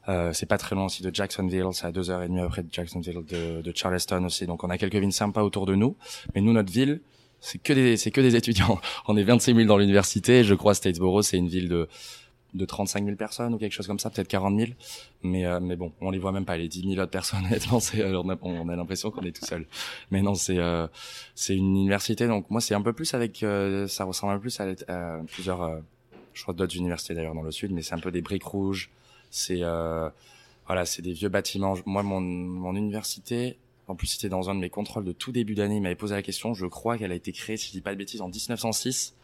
[0.10, 2.64] Euh, c'est pas très loin aussi de Jacksonville, c'est à deux heures et demie après
[2.64, 4.48] de Jacksonville, de, de Charleston aussi.
[4.48, 5.96] Donc on a quelques villes sympas autour de nous.
[6.34, 7.02] Mais nous, notre ville,
[7.40, 8.80] c'est que des, c'est que des étudiants.
[9.08, 10.44] On est 26 000 dans l'université.
[10.44, 11.88] Je crois Statesboro, c'est une ville de
[12.54, 14.72] de 35 000 personnes ou quelque chose comme ça, peut-être 40 000.
[15.24, 17.46] Mais euh, mais bon, on les voit même pas les 10 000 autres personnes.
[17.46, 19.66] Honnêtement, c'est on a, on a l'impression qu'on est tout seul.
[20.12, 20.88] Mais non, c'est euh,
[21.36, 22.28] c'est une université.
[22.28, 25.20] Donc moi, c'est un peu plus avec euh, ça ressemble un peu plus à, à
[25.28, 25.82] plusieurs,
[26.34, 28.90] je crois d'autres universités d'ailleurs dans le sud, mais c'est un peu des briques rouges.
[29.30, 29.62] C'est
[30.68, 31.76] voilà, c'est des vieux bâtiments.
[31.86, 33.58] Moi, mon mon université.
[33.88, 35.76] En plus, c'était dans un de mes contrôles de tout début d'année.
[35.76, 36.54] Il m'avait posé la question.
[36.54, 39.16] Je crois qu'elle a été créée, si je dis pas de bêtises, en 1906.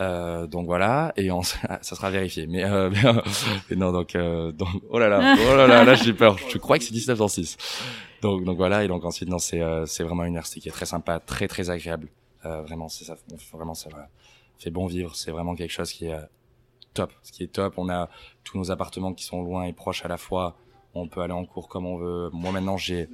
[0.00, 2.46] Euh, donc voilà, et on, ça sera vérifié.
[2.46, 2.90] Mais, euh,
[3.70, 6.36] mais non, donc, euh, donc, oh là là, oh là là, là j'ai peur.
[6.48, 7.56] Je crois que c'est 1906.
[8.22, 10.72] Donc, donc voilà, et donc ensuite, non, c'est, euh, c'est vraiment une université qui est
[10.72, 12.08] très sympa, très très agréable.
[12.44, 13.16] Euh, vraiment, c'est ça,
[13.52, 13.90] vraiment, ça
[14.58, 15.14] fait bon vivre.
[15.14, 16.18] C'est vraiment quelque chose qui est
[16.94, 17.12] top.
[17.22, 18.08] Ce qui est top, on a
[18.44, 20.56] tous nos appartements qui sont loin et proches à la fois.
[20.94, 22.30] On peut aller en cours comme on veut.
[22.32, 23.08] Moi maintenant, j'ai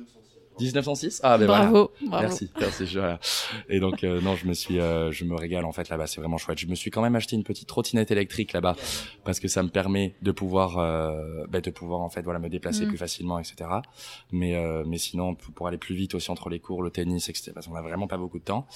[0.61, 2.29] 1906 Ah ben bravo, voilà.
[2.29, 2.85] Merci, merci.
[2.93, 3.21] Voilà.
[3.69, 6.21] Et donc euh, non, je me suis, euh, je me régale en fait là-bas, c'est
[6.21, 6.59] vraiment chouette.
[6.59, 8.77] Je me suis quand même acheté une petite trottinette électrique là-bas
[9.25, 12.49] parce que ça me permet de pouvoir, euh, bah, de pouvoir en fait voilà me
[12.49, 12.89] déplacer mm.
[12.89, 13.71] plus facilement, etc.
[14.33, 17.53] Mais euh, mais sinon pour aller plus vite aussi entre les cours, le tennis, etc.
[17.55, 18.67] Parce qu'on a vraiment pas beaucoup de temps.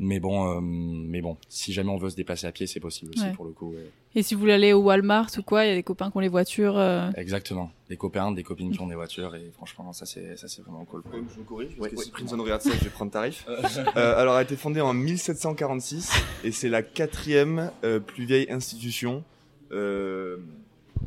[0.00, 3.12] Mais bon, euh, mais bon, si jamais on veut se déplacer à pied, c'est possible
[3.14, 3.74] aussi pour le coup.
[4.16, 6.16] Et si vous voulez aller au Walmart ou quoi, il y a des copains qui
[6.16, 6.76] ont les voitures.
[6.78, 7.10] Euh...
[7.16, 10.62] Exactement, des copains, des copines qui ont des voitures et franchement, ça c'est ça c'est
[10.62, 11.02] vraiment cool.
[11.12, 13.44] je me corrige parce que si Prince regarde ça, je vais prendre tarif.
[13.48, 16.12] euh, alors, elle a été fondée en 1746
[16.44, 19.22] et c'est la quatrième euh, plus vieille institution.
[19.72, 20.38] Euh,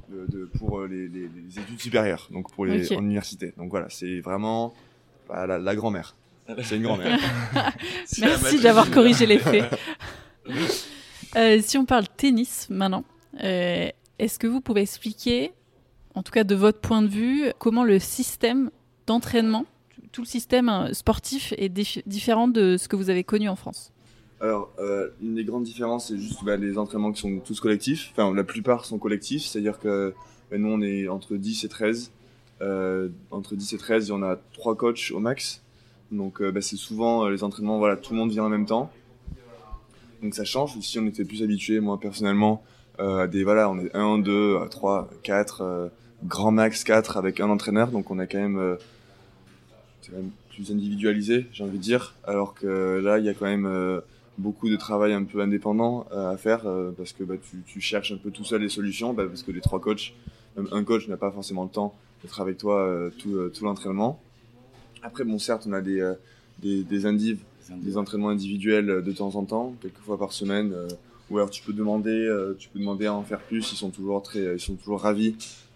[0.09, 2.95] de, de, pour les, les, les, études supérieures, donc pour les okay.
[2.95, 3.53] en université.
[3.57, 4.73] Donc voilà, c'est vraiment
[5.27, 6.15] bah, la, la grand-mère.
[6.63, 7.19] C'est une grand-mère.
[8.19, 9.65] Merci d'avoir corrigé les faits.
[11.35, 13.03] euh, si on parle tennis maintenant,
[13.43, 13.89] euh,
[14.19, 15.51] est-ce que vous pouvez expliquer,
[16.15, 18.71] en tout cas de votre point de vue, comment le système
[19.05, 19.65] d'entraînement,
[20.11, 21.69] tout le système euh, sportif est
[22.07, 23.91] différent de ce que vous avez connu en France?
[24.39, 28.11] Alors, euh, une des grandes différences, c'est juste bah, les entraînements qui sont tous collectifs.
[28.11, 30.13] Enfin, la plupart sont collectifs, c'est-à-dire que
[30.51, 32.11] bah, nous, on est entre 10 et 13.
[32.61, 35.63] Euh, entre 10 et 13, il y en a trois coachs au max.
[36.11, 38.65] Donc euh, bah, c'est souvent euh, les entraînements, voilà, tout le monde vient en même
[38.65, 38.91] temps.
[40.23, 40.75] Donc ça change.
[40.77, 42.63] Ici on était plus habitué, moi personnellement,
[42.99, 45.91] euh, à des voilà, on est 1, 2, 3, 4,
[46.23, 47.89] grand max 4 avec un entraîneur.
[47.89, 48.77] Donc on a quand même,
[50.11, 52.15] même plus individualisé, j'ai envie de dire.
[52.23, 54.01] Alors que là il y a quand même
[54.37, 56.63] beaucoup de travail un peu indépendant à faire
[56.97, 57.35] parce que bah,
[57.67, 60.13] tu, cherches un peu tout seul les solutions bah, parce que les trois coachs,
[60.55, 61.93] même un coach n'a pas forcément le temps
[62.23, 64.19] d'être avec toi tout l'entraînement.
[65.07, 66.13] Après, bon, certes, on a des, euh,
[66.59, 67.39] des, des indives,
[67.69, 70.73] des entraînements individuels euh, de temps en temps, quelques fois par semaine.
[70.73, 70.87] Euh,
[71.29, 73.73] ou alors tu peux demander, tu peux demander à en faire plus.
[73.73, 75.35] Ils sont toujours très, ils sont toujours ravis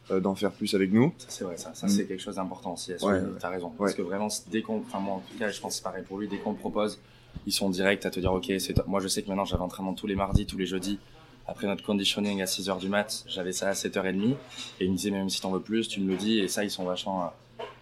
[0.10, 1.14] d'en faire plus avec nous.
[1.18, 2.94] Ça c'est vrai, ça, ça c'est quelque chose d'important aussi.
[3.02, 3.68] Ouais, T'as raison?
[3.68, 3.74] Ouais.
[3.80, 6.06] Parce que vraiment, dès qu'on, enfin moi en tout cas, je pense que c'est pareil
[6.08, 6.30] pour lui.
[6.30, 7.00] Dès qu'on propose,
[7.46, 8.88] ils sont directs à te dire, ok, c'est.
[8.88, 11.00] Moi, je sais que maintenant j'avais entraînement tous les mardis, tous les jeudis.
[11.48, 14.36] Après notre conditioning à 6h du mat, j'avais ça à 7h30.
[14.80, 16.40] Et ils me disaient, même si t'en veux plus, tu me le dis.
[16.40, 17.34] Et ça, ils sont vachement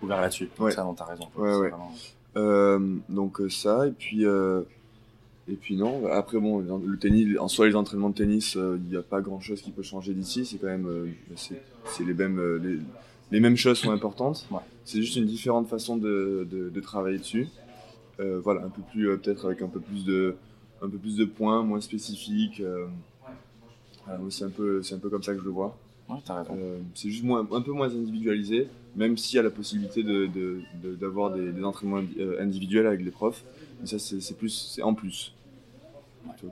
[0.01, 0.49] ouvert là-dessus.
[0.59, 0.71] Ouais.
[0.71, 1.27] Ça, non, t'as raison.
[1.35, 1.69] Ouais, ouais.
[1.69, 1.93] Vraiment...
[2.37, 4.61] Euh, donc euh, ça, et puis euh,
[5.47, 6.05] et puis non.
[6.11, 9.21] Après bon, le tennis, en soi les entraînements de tennis, il euh, n'y a pas
[9.21, 10.45] grand-chose qui peut changer d'ici.
[10.45, 12.79] C'est quand même, euh, c'est les mêmes les,
[13.31, 14.47] les, mêmes choses sont importantes.
[14.85, 17.47] C'est juste une différente façon de, de, de travailler dessus.
[18.19, 20.35] voilà, un peu plus peut-être avec un peu plus de
[20.81, 22.61] un peu plus de points, moins spécifiques.
[24.05, 25.75] Voilà, c'est un peu c'est un peu comme ça que je le vois.
[26.09, 30.01] Ouais, euh, c'est juste moins, un peu moins individualisé, même s'il y a la possibilité
[30.01, 33.43] d'avoir de, de, de, des, des, entraînements euh, individuels avec les profs.
[33.79, 35.33] Mais ça, c'est plus, en plus.
[36.25, 36.49] Ouais.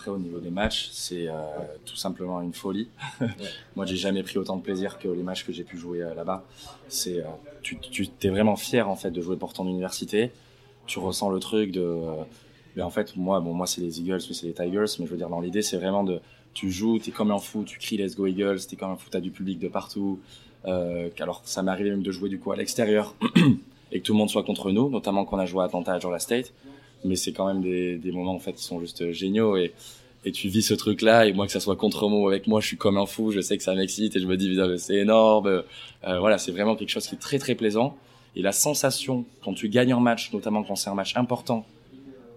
[0.00, 1.66] Après, au niveau des matchs, c'est euh, ouais.
[1.84, 2.88] tout simplement une folie.
[3.76, 6.14] Moi, j'ai jamais pris autant de plaisir que les matchs que j'ai pu jouer euh,
[6.14, 6.42] là-bas.
[6.88, 7.26] C'est, euh,
[7.60, 10.30] tu, tu es vraiment fier en fait de jouer pour ton université.
[10.86, 11.98] Tu ressens le truc de.
[12.76, 15.18] mais en fait, moi, bon, moi, c'est les Eagles, c'est les Tigers, mais je veux
[15.18, 16.22] dire, dans l'idée, c'est vraiment de
[16.60, 19.08] tu joues, t'es comme un fou, tu cries Let's Go Eagles, t'es comme un fou,
[19.10, 20.20] t'as du public de partout.
[20.66, 23.14] Euh, alors ça m'est arrivé même de jouer du coup à l'extérieur
[23.92, 25.94] et que tout le monde soit contre nous, notamment quand on a joué à Atlanta
[25.94, 26.52] à Georgia State.
[27.02, 29.72] Mais c'est quand même des, moments en fait qui sont juste géniaux et,
[30.34, 32.66] tu vis ce truc là et moi que ça soit contre moi avec moi, je
[32.66, 35.46] suis comme un fou, je sais que ça m'excite et je me dis c'est énorme.
[35.46, 37.96] Euh, voilà, c'est vraiment quelque chose qui est très très plaisant
[38.36, 41.64] et la sensation quand tu gagnes un match, notamment quand c'est un match important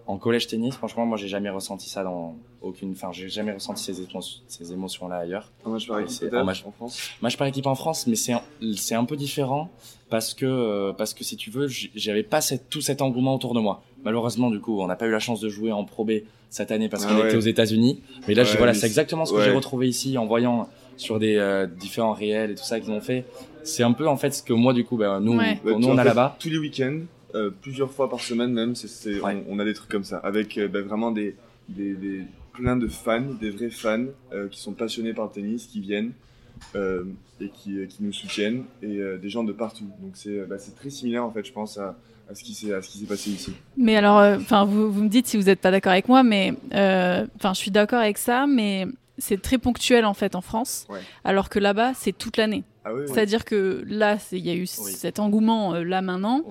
[0.06, 2.91] en collège tennis, franchement, moi, j'ai jamais ressenti ça dans aucune.
[2.91, 5.51] Enfin, j'ai jamais ressenti ces, émotions, ces émotions-là ailleurs.
[5.64, 7.10] En match par équipe, en, match, en France?
[7.22, 8.34] Match par équipe en France, mais c'est
[8.76, 9.70] c'est un peu différent
[10.10, 13.54] parce que euh, parce que si tu veux, j'avais pas cette, tout cet engouement autour
[13.54, 13.82] de moi.
[14.04, 16.12] Malheureusement, du coup, on n'a pas eu la chance de jouer en Pro B
[16.49, 17.28] cette année parce ah qu'on ouais.
[17.28, 18.01] était aux États-Unis.
[18.28, 19.45] Mais là, ouais, voilà, c'est exactement ce que ouais.
[19.45, 23.01] j'ai retrouvé ici en voyant sur des euh, différents réels et tout ça qu'ils ont
[23.01, 23.26] fait.
[23.64, 26.04] C'est un peu en fait ce que moi du coup, ben, nous, nous on a
[26.04, 26.36] là-bas.
[26.39, 26.99] Tous les week-ends,
[27.36, 29.43] euh, plusieurs fois par semaine même, c'est, c'est- Ouais.
[29.49, 31.36] on, on a des trucs comme ça, avec euh, bah, vraiment des,
[31.69, 32.23] des, des-
[32.53, 36.11] plein de fans, des vrais fans euh, qui sont passionnés par le tennis, qui viennent
[36.75, 37.03] euh,
[37.41, 39.86] et qui, qui nous soutiennent, et euh, des gens de partout.
[40.01, 41.97] Donc c'est, bah, c'est très similaire en fait, je pense, à,
[42.29, 43.53] à ce qui s'est, à ce qui s'est passé ici.
[43.75, 46.21] Mais alors, euh, enfin, vous, vous me dites si vous n'êtes pas d'accord avec moi,
[46.23, 48.86] mais euh, enfin, je suis d'accord avec ça, mais
[49.17, 50.99] c'est très ponctuel en fait en France, Ouais.
[51.23, 52.63] alors que là-bas c'est toute l'année.
[52.86, 56.43] Ah oui, C'est-à-dire que là, il y a eu cet engouement euh, là maintenant.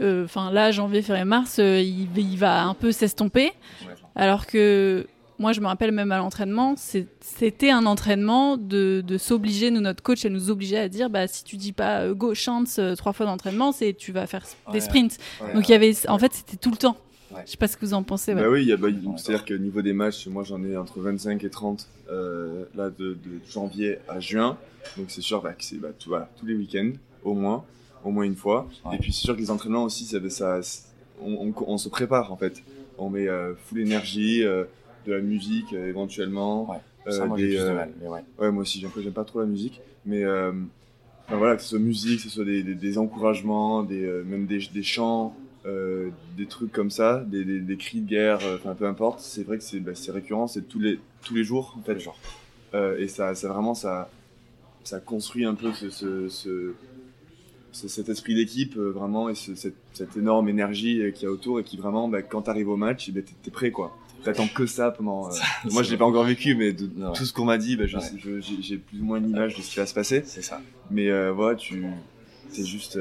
[0.00, 3.52] Euh, Enfin, là, janvier, février, mars, euh, il, il va un peu s'estomper.
[3.86, 3.94] Ouais.
[4.16, 5.06] Alors que
[5.38, 10.02] moi, je me rappelle même à l'entraînement, c'était un entraînement de, de s'obliger, nous, notre
[10.02, 12.94] coach, elle nous obligeait à dire, bah, si tu dis pas euh, go chance euh,
[12.94, 14.74] trois fois d'entraînement, c'est tu vas faire Ouais.
[14.74, 15.18] des sprints.
[15.42, 15.52] Ouais.
[15.54, 16.96] Donc il y avait, en fait, c'était tout le temps.
[17.32, 17.42] Ouais.
[17.46, 18.32] Je sais pas ce que vous en pensez.
[18.32, 18.40] ouais.
[18.42, 21.00] Bah oui, il y a, bah, c'est-à-dire qu'au niveau des matchs, moi j'en ai entre
[21.00, 24.56] 25 et 30 euh, là de, de janvier à juin.
[24.96, 26.92] Donc c'est sûr bah, que c'est bah, tout, voilà, tous les week-ends,
[27.24, 27.64] au moins,
[28.04, 28.68] au moins une fois.
[28.84, 28.96] Ouais.
[28.96, 30.60] Et puis c'est sûr que les entraînements aussi, ça, ça,
[31.20, 32.62] on, on- on se prépare en fait.
[32.98, 34.64] On met euh, full énergie, euh,
[35.06, 36.70] de la musique euh, éventuellement.
[36.70, 37.12] Ouais.
[37.12, 37.92] ça, moi des, de mal.
[38.00, 38.20] Mais ouais.
[38.38, 42.18] Ouais, moi aussi, j'aime pas, trop la musique, mais enfin, voilà, que ce soit musique,
[42.18, 45.34] que ce soit des, des, des encouragements, des, même des, des chants,
[45.64, 49.80] des trucs comme ça, des, cris de guerre, enfin peu importe, c'est vrai que c'est
[49.80, 51.98] bah, c'est récurrent, c'est tous les, tous les jours en fait.
[51.98, 52.16] Genre.
[52.98, 54.10] Et ça, ça vraiment, ça,
[54.82, 56.74] ça construit un peu ce, ce, ce-
[57.74, 61.26] ce- cet esprit d'équipe euh, vraiment et ce- cette, cette énorme énergie euh, qu'il y
[61.26, 63.96] a autour et qui vraiment, bah, quand t'arrives au match, eh ben, t'es prêt quoi.
[64.22, 65.28] T'attends que ça pendant.
[65.28, 65.34] euh,
[65.70, 67.12] moi, je l'ai pas encore vécu, mais de Non.
[67.12, 69.76] tout ce qu'on m'a dit, bah, j'ai plus ou moins une image de ce qui
[69.76, 70.22] va se passer.
[70.24, 70.62] C'est ça.
[70.90, 71.84] Mais voilà, tu,
[72.50, 72.98] c'est juste,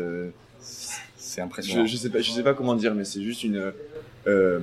[1.16, 1.86] C'est impressionnant.
[1.86, 3.72] je, je sais pas, je sais pas comment dire, mais c'est juste une,
[4.26, 4.62] de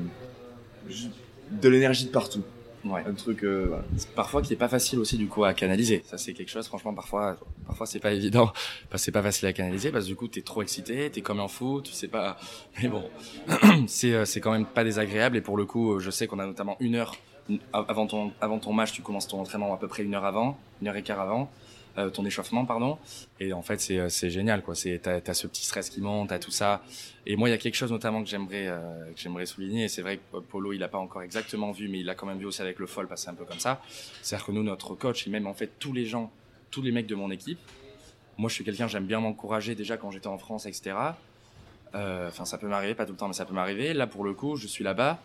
[1.68, 2.42] l'énergie de partout.
[2.84, 3.02] Ouais.
[3.06, 3.84] Un truc, euh, voilà.
[4.14, 6.02] parfois qui est pas facile aussi du coup à canaliser.
[6.06, 8.46] Ça c'est quelque chose franchement parfois parfois c'est pas évident
[8.90, 11.20] parce que c'est pas facile à canaliser parce que du coup t'es trop excité, t'es
[11.20, 12.38] comme un fou, tu sais pas.
[12.82, 13.04] Mais bon,
[13.86, 16.46] c'est euh, c'est quand même pas désagréable et pour le coup je sais qu'on a
[16.46, 17.16] notamment une heure
[17.72, 20.58] avant ton avant ton match tu commences ton entraînement à peu près une heure avant,
[20.80, 21.50] une heure et quart avant.
[21.98, 22.98] Euh, ton échauffement pardon
[23.40, 26.28] et en fait c'est euh, génial quoi c'est t'as as ce petit stress qui monte
[26.28, 26.82] t'as tout ça
[27.26, 30.02] et moi il y a quelque chose notamment que j'aimerais euh, que j'aimerais souligner c'est
[30.02, 32.46] vrai que Polo il a pas encore exactement vu mais il l'a quand même vu
[32.46, 33.80] aussi avec le que c'est un peu comme ça
[34.22, 36.30] c'est-à-dire que nous, notre coach, et même en fait tous les gens,
[36.70, 37.58] tous les mecs de mon équipe,
[38.38, 40.96] moi je suis quelqu'un, j'aime bien m'encourager déjà quand j'étais en France, etc.
[41.92, 43.92] Enfin, ça peut m'arriver, pas tout le temps, mais ça peut m'arriver.
[43.94, 45.18] Là, pour le coup, je suis là-bas.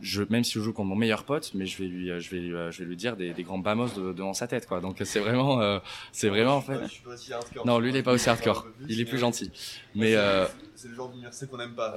[0.00, 2.28] Je, même si je joue contre mon meilleur pote, mais je vais lui, euh, je
[2.30, 4.66] vais, lui- euh, je vais lui dire des, des grands bamos de- devant sa tête,
[4.66, 4.80] quoi.
[4.80, 5.78] Donc c'est vraiment, euh,
[6.12, 6.80] c'est vraiment en fait.
[7.64, 8.66] Non, lui il est pas aussi hardcore.
[8.88, 9.50] Il est plus gentil.
[9.94, 11.94] Mais euh, C'est le genre d'université qu'on aime pas.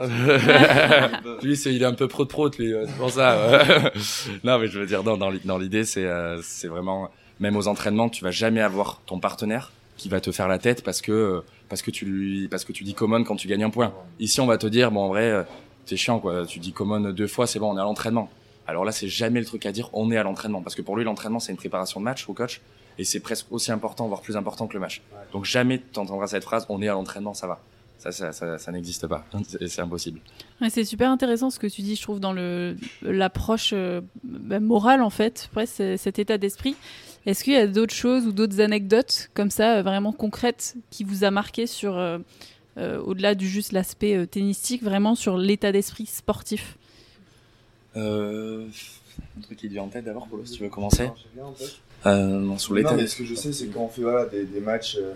[1.41, 3.91] lui, c'est, il est un peu pro de pro, lui, euh, c'est pour ça.
[4.43, 7.58] non, mais je veux dire, non, dans, l'i- dans l'idée, c'est, euh, c'est vraiment, même
[7.58, 11.02] aux entraînements, tu vas jamais avoir ton partenaire qui va te faire la tête parce
[11.02, 13.93] que, parce que tu lui, parce que tu dis common quand tu gagnes un point.
[14.20, 15.43] Ici, on va te dire, bon, en vrai, euh,
[15.88, 16.46] c'est chiant, quoi.
[16.46, 18.30] Tu dis common deux fois, c'est bon, on est à l'entraînement.
[18.68, 20.62] Alors là, c'est jamais le truc à dire, on est à l'entraînement.
[20.62, 22.62] Parce que pour lui, l'entraînement, c'est une préparation de match au coach.
[23.00, 25.02] Et c'est presque aussi important, voire plus important que le match.
[25.32, 27.60] Donc jamais tu entendras cette phrase, on est à l'entraînement, ça va.
[28.00, 29.26] Ça, ça, ça, ça n'existe pas.
[29.48, 30.20] C'est c'est impossible.
[30.62, 34.60] Ouais, c'est super intéressant ce que tu dis, je trouve, dans le l'approche euh, bah,
[34.60, 36.76] morale, en fait, ouais, c'est- cet état d'esprit.
[37.26, 41.04] Est-ce qu'il y a d'autres choses ou d'autres anecdotes comme ça, euh, vraiment concrètes, qui
[41.04, 42.20] vous a marqué sur, euh,
[43.06, 46.78] au-delà du juste l'aspect euh, tennistique, vraiment sur l'état d'esprit sportif
[47.96, 48.66] Euh,
[49.38, 51.10] un truc qui te vient en tête d'abord, Polo, si tu veux commencer
[52.06, 54.44] euh, Sur l'état Non, mais ce que je sais, c'est quand on fait voilà, des,
[54.46, 55.14] des matchs, euh,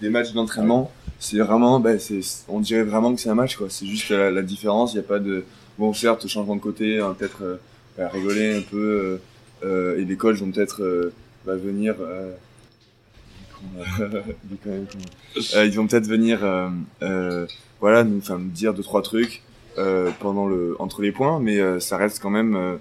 [0.00, 3.68] des matchs d'entraînement, c'est vraiment, bah, c'est, on dirait vraiment que c'est un match, quoi.
[3.70, 4.92] C'est juste la, la différence.
[4.92, 5.44] Il n'y a pas de,
[5.78, 7.56] bon, certes, changement de côté, on va peut-être euh,
[7.98, 9.20] bah, rigoler un peu,
[9.62, 11.12] euh, euh, et les coachs vont peut-être euh,
[11.44, 11.96] bah, venir.
[14.66, 14.84] Euh,
[15.56, 16.68] Euh, ils vont peut-être venir, euh,
[17.02, 17.46] euh,
[17.80, 19.42] voilà, nous, nous dire deux trois trucs
[20.20, 22.78] pendant le, entre les points, mais ça reste quand même.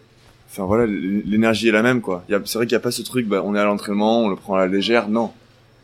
[0.50, 2.24] Enfin voilà, l'énergie est la même quoi.
[2.30, 4.36] C'est vrai qu'il n'y a pas ce truc, bah, on est à l'entraînement, on le
[4.36, 5.10] prend à la légère.
[5.10, 5.32] Non,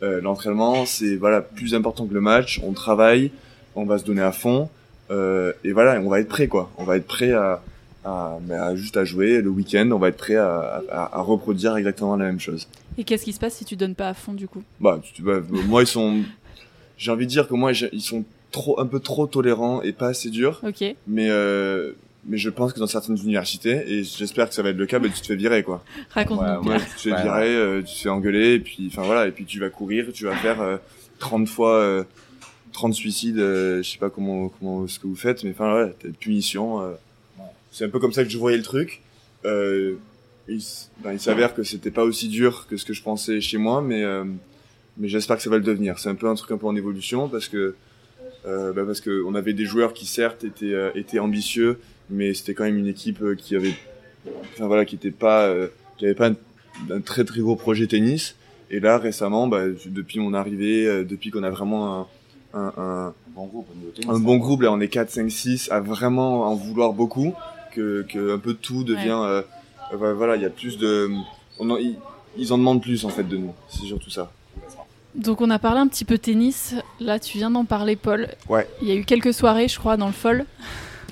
[0.01, 2.61] l'entraînement c'est voilà plus important que le match.
[2.63, 3.31] On travaille,
[3.75, 4.69] on va se donner à fond
[5.09, 6.69] et voilà, on va être prêt quoi.
[6.77, 7.63] On va être prêt à,
[8.03, 9.89] bah, à juste à jouer le week-end.
[9.91, 12.67] On va être prêt à, à reproduire exactement la même chose.
[12.99, 14.61] Et qu'est-ce qui se passe si tu donnes pas à fond, du coup?
[14.81, 16.21] Bah, tu- bah, moi ils sont,
[16.97, 20.07] j'ai envie de dire que moi ils sont trop un peu trop tolérants et pas
[20.09, 20.59] assez durs.
[20.63, 20.83] Ok.
[21.07, 21.93] Mais euh,
[22.25, 24.99] mais je pense que dans certaines universités et j'espère que ça va être le cas,
[24.99, 25.81] bah, tu te fais virer quoi.
[26.09, 26.45] Raconte-nous.
[26.45, 26.73] Ouais, Pierre.
[26.75, 29.27] Ouais, tu te fais Ouais, virer, euh, tu te fais engueuler, et puis, enfin voilà,
[29.27, 30.75] et puis tu vas courir, tu vas faire euh,
[31.19, 32.03] 30 fois, euh,
[32.73, 35.89] 30 suicides, euh, je sais pas comment, comment, ce que vous faites, mais enfin voilà,
[35.97, 36.81] t'as une punition.
[36.81, 36.91] euh.
[37.71, 39.01] C'est un peu comme ça que je voyais le truc.
[39.45, 39.95] Euh,
[40.49, 40.63] il,
[41.03, 43.81] ben, il s'avère que c'était pas aussi dur que ce que je pensais chez moi,
[43.81, 44.03] mais
[44.99, 45.97] mais j'espère que ça va le devenir.
[45.97, 47.75] C'est un peu un truc un peu en évolution parce que
[48.45, 51.79] euh, bah parce que on avait des joueurs qui certes étaient euh, étaient ambitieux,
[52.09, 53.73] mais c'était quand même une équipe euh, qui avait,
[54.53, 56.29] enfin voilà, qui était pas, euh, qui avait pas
[56.89, 58.35] un, très très gros projet tennis.
[58.71, 62.07] Et là récemment, bah, depuis mon arrivée, depuis qu'on a vraiment un,
[62.53, 63.67] un, un, bon groupe,
[64.07, 67.33] un bon groupe, là on est 4, 5, 6, à vraiment en vouloir beaucoup,
[67.73, 69.43] que, que un peu tout devient,
[69.93, 71.11] voilà, il y a plus de,
[71.59, 71.95] on ils,
[72.37, 74.31] ils en demandent plus en fait de nous, c'est surtout ça.
[75.15, 76.75] Donc on a parlé un petit peu tennis.
[76.99, 78.29] Là, tu viens d'en parler, Paul.
[78.47, 78.69] Ouais.
[78.81, 80.45] Il y a eu quelques soirées, je crois, dans le fall.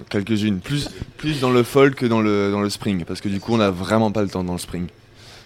[0.09, 0.59] Quelques-unes.
[0.59, 3.03] Plus, plus dans le fall que dans le, dans le spring.
[3.05, 4.87] Parce que du coup, on n'a vraiment pas le temps dans le spring.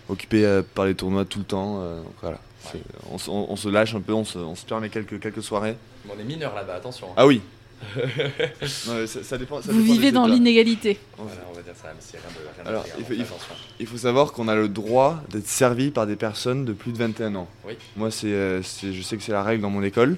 [0.09, 1.79] Occupé euh, par les tournois tout le temps.
[1.81, 2.39] Euh, voilà.
[3.09, 5.75] On, se lâche un peu, on se, on se permet quelques, quelques soirées.
[6.07, 7.07] on est mineurs là-bas, attention.
[7.07, 7.15] Hein.
[7.17, 7.41] Ah oui,
[8.65, 10.99] ça, dépend, Vous vivez dans l'inégalité.
[11.17, 12.29] on va dire ça, mais c'est rien
[12.63, 12.85] de, Alors,
[13.79, 16.97] il, faut, savoir qu'on a le droit d'être servi par des personnes de plus de
[16.97, 17.47] 21 ans.
[17.65, 17.73] Oui.
[17.95, 20.17] Moi, euh, c'est, je sais que c'est la règle dans mon école.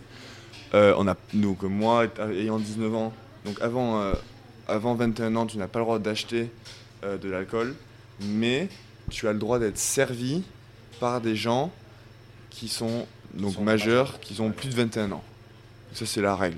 [0.74, 2.06] Euh, on a, donc, moi,
[2.38, 3.14] ayant 19 ans,
[3.46, 4.14] donc avant, euh,
[4.68, 6.50] avant 21 ans, tu n'as pas le droit d'acheter
[7.04, 7.76] de l'alcool,
[8.22, 8.70] mais
[9.10, 10.42] tu as le droit d'être servi
[11.02, 11.70] par des gens
[12.50, 15.24] qui sont donc majeurs, qui ont plus de 21 ans.
[15.94, 16.58] Ça, c'est la règle.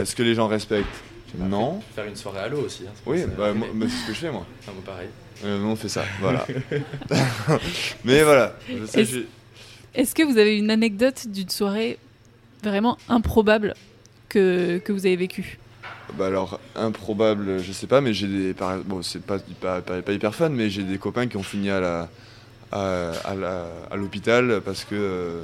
[0.00, 1.02] Est-ce que les gens respectent
[1.38, 1.80] Non.
[1.94, 2.84] Faire une soirée à l'eau aussi.
[2.86, 4.46] Hein, oui, bah, c'est ce que je fais moi.
[4.60, 5.08] Enfin, pareil.
[5.44, 6.46] Euh, on fait ça, voilà.
[8.04, 8.56] Mais voilà.
[9.94, 11.98] Est-ce que vous avez une anecdote d'une soirée
[12.62, 13.74] vraiment improbable
[14.28, 15.58] que, que vous avez vécue?
[16.14, 20.34] Bah alors improbable, je sais pas, mais j'ai des bon c'est pas, pas, pas, hyper
[20.34, 22.08] fun, mais j'ai des copains qui ont fini à la
[22.70, 23.10] à,
[23.90, 25.42] à l'hôpital parce que euh,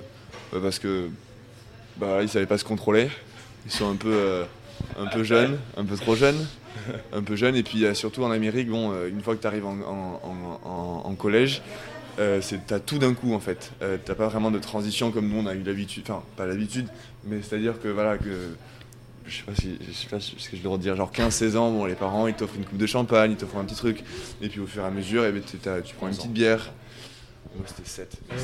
[0.60, 1.08] parce que
[1.96, 3.08] bah ils savaient pas se contrôler.
[3.66, 4.44] Ils sont un peu, euh,
[4.98, 6.46] un peu jeunes, un peu trop jeunes,
[7.12, 7.56] un peu jeunes.
[7.56, 11.62] Et puis surtout en Amérique, bon, euh, une fois que tu arrives en, collège,
[12.18, 13.72] euh, t'as tout d'un coup en fait.
[13.82, 16.88] Euh, t'as pas vraiment de transition comme nous on a eu l'habitude, enfin pas l'habitude,
[17.24, 18.54] mais c'est-à-dire que voilà que
[19.24, 21.70] je sais pas si je sais pas ce que je dois dire genre 15-16 ans
[21.70, 24.02] bon les parents ils t'offrent une coupe de champagne ils t'offrent un petit truc.
[24.42, 26.72] Et puis au fur et à mesure eh ben, tu prends une petite bière.
[27.56, 28.16] Moi c'était 7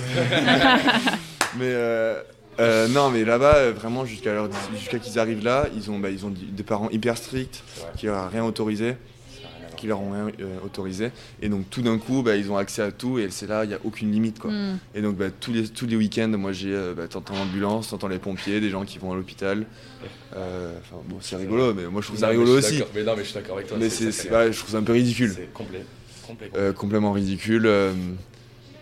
[1.59, 2.23] mais euh,
[2.59, 6.33] non, mais là-bas, euh, vraiment, jusqu'à jusqu'à qu'ils arrivent là, ils ont, bah, ils ont
[6.33, 7.63] des parents hyper stricts
[7.97, 8.97] qui leur ont rien autorisé,
[9.77, 12.83] qui leur ont rien euh, autorisé, et donc tout d'un coup, bah, ils ont accès
[12.83, 14.51] à tout, et c'est là, il n'y a aucune limite, quoi.
[14.51, 14.79] Mm.
[14.95, 18.19] Et donc bah, tous les tous les week-ends, moi, j'ai, bah, t'entends l'ambulance, t'entends les
[18.19, 19.65] pompiers, des gens qui vont à l'hôpital.
[20.33, 22.83] Enfin, bon, c'est rigolo, mais moi, je trouve ça rigolo aussi.
[22.95, 23.77] Mais non, mais je suis d'accord avec toi.
[23.79, 25.33] Mais c'est, je trouve ça un peu ridicule.
[25.35, 25.85] C'est complet.
[26.75, 27.69] complètement ridicule.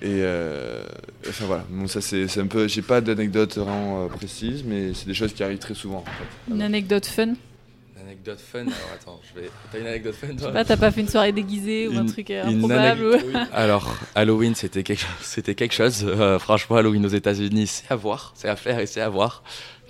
[0.02, 0.84] Et euh,
[1.26, 2.68] enfin voilà, bon, ça c'est un peu.
[2.68, 6.04] J'ai pas d'anecdote vraiment euh, précise, mais c'est des choses qui arrivent très souvent.
[6.50, 9.48] Une anecdote fun Une anecdote fun Alors attends, je vais.
[9.72, 12.44] T'as une anecdote fun toi t'as pas fait une soirée déguisée ou un truc euh,
[12.44, 13.18] improbable
[13.54, 16.06] Alors, Halloween c'était quelque, c'était quelque chose.
[16.40, 19.42] franchement, Halloween aux États-Unis, c'est à voir, c'est à faire et c'est à voir.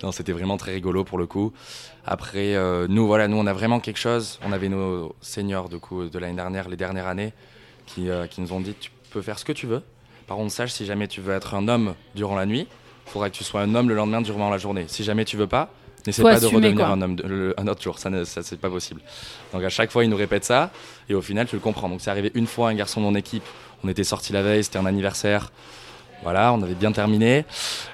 [0.03, 1.51] Non, c'était vraiment très rigolo pour le coup.
[2.05, 2.55] Après,
[2.87, 4.39] nous, voilà, nous on a vraiment quelque chose.
[4.45, 7.33] On avait nos seniors du coup, de l'année dernière, les dernières années,
[7.85, 9.81] qui, qui nous ont dit tu peux faire ce que tu veux
[10.27, 12.67] par contre, sache, si jamais tu veux être un homme durant la nuit,
[13.05, 14.85] il faudra que tu sois un homme le lendemain durant la journée.
[14.87, 15.71] Si jamais tu veux pas,
[16.05, 17.15] n'essaie pas de redevenir un homme
[17.57, 17.97] un autre jour.
[17.97, 19.01] Ça, ça c'est pas possible.
[19.53, 20.71] Donc à chaque fois, il nous répète ça,
[21.09, 21.87] et au final, tu le comprends.
[21.87, 23.43] Donc c'est arrivé une fois, un garçon de mon équipe,
[23.83, 25.51] on était sorti la veille, c'était un anniversaire.
[26.23, 27.45] Voilà, on avait bien terminé.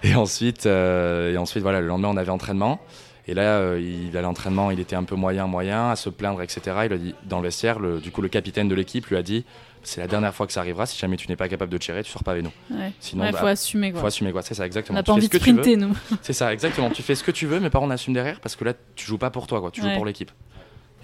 [0.04, 2.80] Et ensuite, euh, et ensuite voilà, le lendemain, on avait entraînement.
[3.28, 6.42] Et là, euh, il allait l'entraînement, il était un peu moyen, moyen, à se plaindre,
[6.42, 6.62] etc.
[6.86, 9.22] Il a dit, dans le vestiaire, le, du coup, le capitaine de l'équipe lui a
[9.22, 9.46] dit
[9.84, 10.86] c'est la dernière fois que ça arrivera.
[10.86, 12.52] Si jamais tu n'es pas capable de tirer, tu sors pas avec nous.
[12.72, 12.92] Ouais.
[13.00, 14.02] Sinon, il bah, faut assumer quoi.
[14.02, 14.42] Faut assumer quoi.
[14.42, 14.98] C'est ça exactement.
[14.98, 15.96] On n'a pas envie de sprinter nous.
[16.22, 16.90] C'est ça exactement.
[16.90, 19.06] tu fais ce que tu veux, mais par on assume derrière parce que là tu
[19.06, 19.72] joues pas pour toi quoi.
[19.72, 20.32] Tu joues pour l'équipe.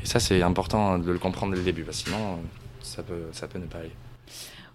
[0.02, 2.40] Et ça c'est important de le comprendre dès le début parce que sinon
[2.82, 3.92] ça peut ça peut ne pas aller.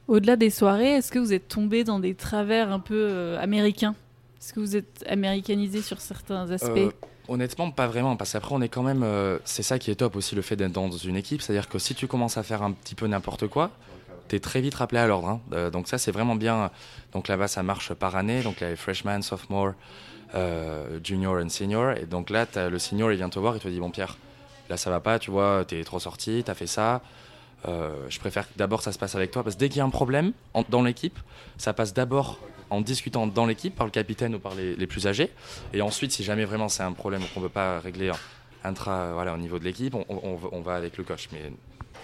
[0.07, 3.95] Au-delà des soirées, est-ce que vous êtes tombé dans des travers un peu euh, américains?
[4.39, 6.77] Est-ce que vous êtes américanisé sur certains aspects?
[6.77, 6.91] Euh,
[7.27, 9.03] Honnêtement, pas vraiment, parce qu'après, on est quand même.
[9.03, 11.41] Euh, c'est ça qui est top aussi, le fait d'être dans une équipe.
[11.41, 13.71] C'est-à-dire que si tu commences à faire un petit peu n'importe quoi,
[14.29, 15.29] tu es très vite rappelé à l'ordre.
[15.29, 15.41] Hein.
[15.53, 16.71] Euh, donc ça, c'est vraiment bien.
[17.13, 18.43] Donc là-bas, ça marche par année.
[18.43, 19.73] Donc a les freshman, sophomore,
[20.35, 21.93] euh, junior et senior.
[21.93, 24.19] Et donc là, le senior, il vient te voir, il te dit, bon Pierre,
[24.69, 27.01] là ça va pas, tu vois, tu es trop sorti, tu as fait ça.
[27.67, 29.85] Je préfère que d'abord ça se passe avec toi, parce que dès qu'il y a
[29.85, 30.33] un problème
[30.69, 31.19] dans l'équipe,
[31.57, 32.39] ça passe d'abord
[32.71, 35.31] en discutant dans l'équipe, par le capitaine ou par les, plus âgés.
[35.73, 38.11] Et ensuite, si jamais vraiment c'est un problème qu'on ne veut pas régler
[38.65, 41.29] intra, voilà, au niveau de l'équipe, on, on, va avec le coach.
[41.33, 41.53] Mais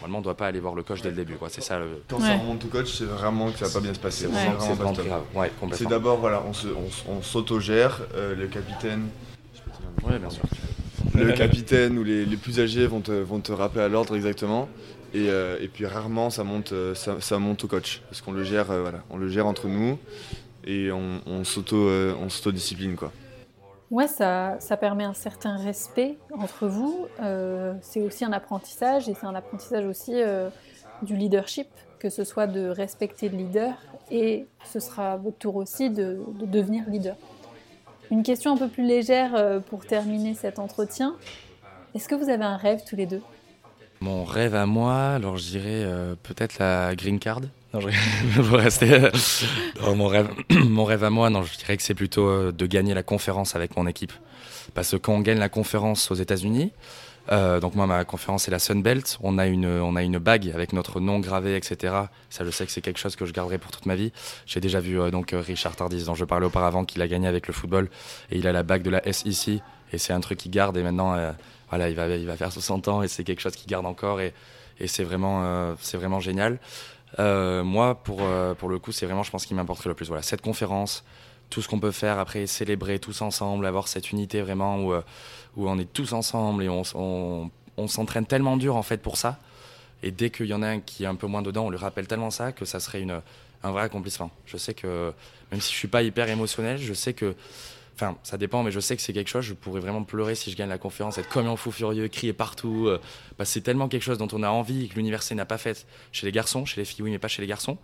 [0.00, 1.34] Normalement, on ne doit pas aller voir le coach dès le début.
[1.48, 1.78] C'est ça.
[1.78, 2.02] Le...
[2.08, 4.28] Quand ça remonte au coach, c'est vraiment que ça va pas bien se passer.
[4.58, 5.50] C'est vraiment, grave.
[5.72, 8.00] c'est d'abord, voilà, on s'autogère.
[8.14, 9.08] On, euh, le capitaine.
[10.02, 10.42] Oui, bien sûr.
[11.14, 14.68] Le capitaine ou les, plus âgés vont te, vont te rappeler à l'ordre exactement.
[15.12, 18.66] Et, et, puis rarement ça monte, ça, ça monte au coach parce qu'on le gère,
[18.66, 19.98] voilà, on le gère entre nous
[20.64, 23.12] et on, on s'auto-discipline quoi.
[23.90, 27.08] Ouais, ça, ça, permet un certain respect entre vous.
[27.20, 30.48] Euh, c'est aussi un apprentissage et c'est un apprentissage aussi euh,
[31.02, 31.66] du leadership,
[31.98, 33.74] que ce soit de respecter le leader
[34.12, 37.16] et ce sera votre tour aussi de, de devenir leader.
[38.12, 41.16] Une question un peu plus légère euh, pour terminer cet entretien.
[41.94, 43.22] Est-ce que vous avez un rêve tous les deux?
[44.00, 45.84] Mon rêve à moi, alors je dirais
[46.22, 47.40] peut-être la green card.
[47.72, 47.88] Non, je
[48.40, 49.10] vais rester euh,
[49.80, 50.28] dans mon rêve.
[50.50, 53.54] mon rêve à moi, non, je dirais que c'est plutôt euh, de gagner la conférence
[53.54, 54.12] avec mon équipe.
[54.74, 56.72] Parce que quand on gagne la conférence aux États-Unis,
[57.30, 60.18] euh, donc moi ma conférence c'est la Sun Belt, on a une on a une
[60.18, 61.94] bague avec notre nom gravé etc.
[62.28, 64.12] Ça je sais que c'est quelque chose que je garderai pour toute ma vie.
[64.46, 67.52] J'ai déjà vu donc Richard Tardis dont je parlais auparavant qu'il a gagné avec le
[67.52, 67.88] football
[68.30, 69.60] et il a la bague de la SEC
[69.92, 71.16] et c'est un truc qu'il garde et maintenant
[71.68, 74.20] voilà il va il va faire 60 ans et c'est quelque chose qu'il garde encore
[74.20, 74.32] et,
[74.78, 76.58] et c'est vraiment c'est vraiment génial.
[77.18, 80.08] Euh, moi, pour, euh, pour le coup, c'est vraiment, je pense, qui m'importerait le plus.
[80.08, 81.04] Voilà, cette conférence,
[81.48, 85.02] tout ce qu'on peut faire après, célébrer tous ensemble, avoir cette unité vraiment où, euh,
[85.56, 89.16] où on est tous ensemble et on, on, on s'entraîne tellement dur en fait pour
[89.16, 89.38] ça.
[90.02, 91.78] Et dès qu'il y en a un qui est un peu moins dedans, on lui
[91.78, 93.20] rappelle tellement ça que ça serait une,
[93.62, 94.30] un vrai accomplissement.
[94.46, 95.12] Je sais que,
[95.50, 97.34] même si je suis pas hyper émotionnel, je sais que
[98.00, 99.44] Enfin, ça dépend, mais je sais que c'est quelque chose.
[99.44, 102.32] Je pourrais vraiment pleurer si je gagne la conférence, être comme un fou furieux, crier
[102.32, 102.86] partout.
[102.86, 102.98] Euh,
[103.44, 106.24] c'est tellement quelque chose dont on a envie et que l'université n'a pas fait chez
[106.24, 107.76] les garçons, chez les filles, oui, mais pas chez les garçons.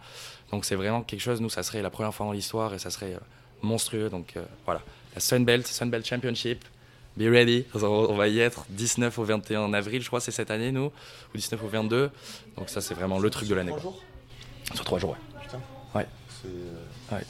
[0.52, 1.42] Donc c'est vraiment quelque chose.
[1.42, 3.18] Nous, ça serait la première fois dans l'histoire et ça serait euh,
[3.60, 4.08] monstrueux.
[4.08, 4.80] Donc euh, voilà,
[5.14, 6.64] la Sunbelt, Sunbelt Championship.
[7.18, 10.70] Be ready, on va y être 19 au 21 avril, je crois, c'est cette année,
[10.70, 10.92] nous,
[11.34, 12.10] ou 19 au 22.
[12.58, 13.72] Donc ça, c'est vraiment le truc de l'année.
[14.74, 15.42] Sur trois jours, ouais.
[15.42, 15.60] Putain.
[15.94, 16.06] Ouais.
[16.42, 17.14] C'est.
[17.14, 17.22] Ouais.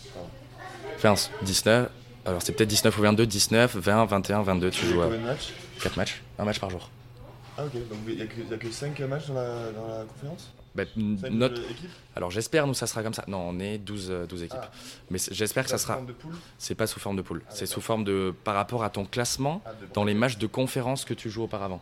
[0.96, 1.88] Enfin, 19,
[2.26, 5.04] alors c'est peut-être 19 ou 22, 19, 20, 21, 22, tu joues à...
[5.04, 5.52] Combien de matchs
[5.82, 6.90] 4 matchs, un match par jour.
[7.58, 10.84] Ah ok, donc il n'y a, que 5 matchs dans la, dans la conférence bah,
[11.30, 11.62] notre...
[12.14, 13.24] Alors j'espère, nous, ça sera comme ça.
[13.28, 14.58] Non, on est 12, 12 euh, équipes.
[14.62, 14.70] Ah.
[15.10, 16.00] Mais j'espère que ça sera.
[16.58, 17.42] C'est pas sous forme de poule.
[17.46, 18.34] Ah, c'est sous forme de.
[18.44, 21.80] par rapport à ton classement ah, dans les matchs de conférence que tu joues auparavant.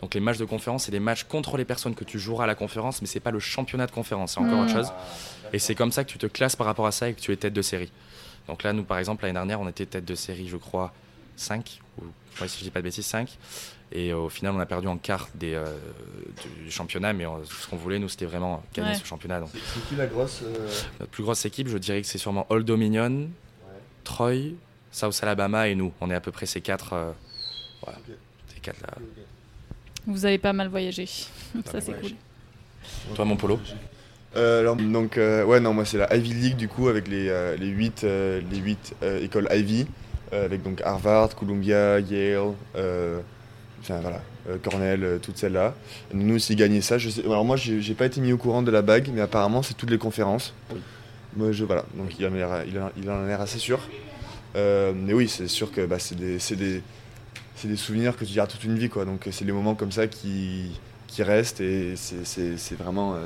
[0.00, 2.46] Donc les matchs de conférence, c'est des matchs contre les personnes que tu joueras à
[2.46, 4.92] la conférence, mais c'est pas le championnat de conférence, c'est encore autre chose.
[5.52, 7.32] Et c'est comme ça que tu te classes par rapport à ça et que tu
[7.32, 7.90] es tête de série.
[8.48, 10.92] Donc là, nous, par exemple, l'année dernière, on était tête de série, je crois,
[11.36, 12.04] 5, ou
[12.46, 13.36] si je dis pas de bêtises, 5.
[13.92, 15.64] Et au final, on a perdu en quart des, euh,
[16.64, 19.42] du championnat, mais ce qu'on voulait, nous, c'était vraiment gagner ce championnat.
[19.52, 20.68] C'est qui la grosse euh,
[21.00, 23.28] Notre plus grosse équipe, je dirais que c'est sûrement Old Dominion,
[24.02, 24.54] Troy,
[24.90, 25.92] South Alabama et nous.
[26.00, 26.94] On est à peu près ces quatre.
[26.94, 27.12] Euh,
[27.82, 27.98] voilà,
[28.52, 28.94] ces quatre là.
[30.06, 31.06] Vous avez pas mal voyagé.
[31.06, 32.12] Ça, c'est cool.
[33.14, 33.74] Toi, mon polo euh,
[34.36, 37.56] alors, donc, euh, ouais, non, moi c'est la Ivy League du coup, avec les, euh,
[37.56, 39.86] les 8, les 8 écoles Ivy,
[40.32, 44.20] avec donc Harvard, Columbia, Yale, enfin, voilà,
[44.62, 45.74] Cornell, toutes celles-là.
[46.12, 46.98] Nous aussi gagné ça.
[46.98, 49.62] Je sais, alors moi j'ai pas été mis au courant de la bague, mais apparemment
[49.62, 50.54] c'est toutes les conférences.
[51.36, 53.80] Moi, je, voilà, donc il en, a, il, en a l'air assez sûr.
[54.54, 56.82] mais oui, c'est sûr que bah, c'est des, des,
[57.64, 59.04] des, souvenirs que tu gardes toute une vie, quoi.
[59.04, 63.16] Donc c'est des moments comme ça qui, qui restent et c'est vraiment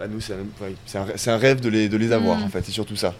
[0.00, 2.44] bah, nous, c'est un, rêve de les, de les avoir, mm.
[2.44, 3.14] en fait, c'est surtout ça.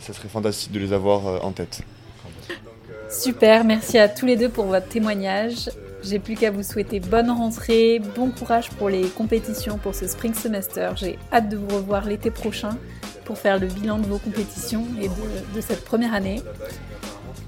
[0.00, 1.82] Ça serait, fantastique de les avoir euh, en tête.
[3.08, 5.70] Super, merci à tous les deux pour votre témoignage.
[6.02, 10.34] J'ai plus qu'à vous souhaiter bonne rentrée, bon courage pour les compétitions pour ce spring
[10.34, 10.90] semester.
[10.96, 12.76] J'ai hâte de vous revoir l'été prochain
[13.24, 16.42] pour faire le bilan de vos compétitions et de, de cette première année.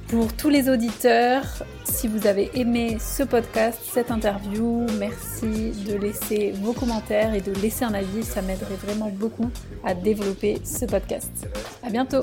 [0.06, 1.64] Pour tous les auditeurs,
[2.00, 7.52] si vous avez aimé ce podcast, cette interview, merci de laisser vos commentaires et de
[7.52, 8.22] laisser un avis.
[8.22, 9.50] Ça m'aiderait vraiment beaucoup
[9.84, 11.46] à développer ce podcast.
[11.82, 12.22] À bientôt!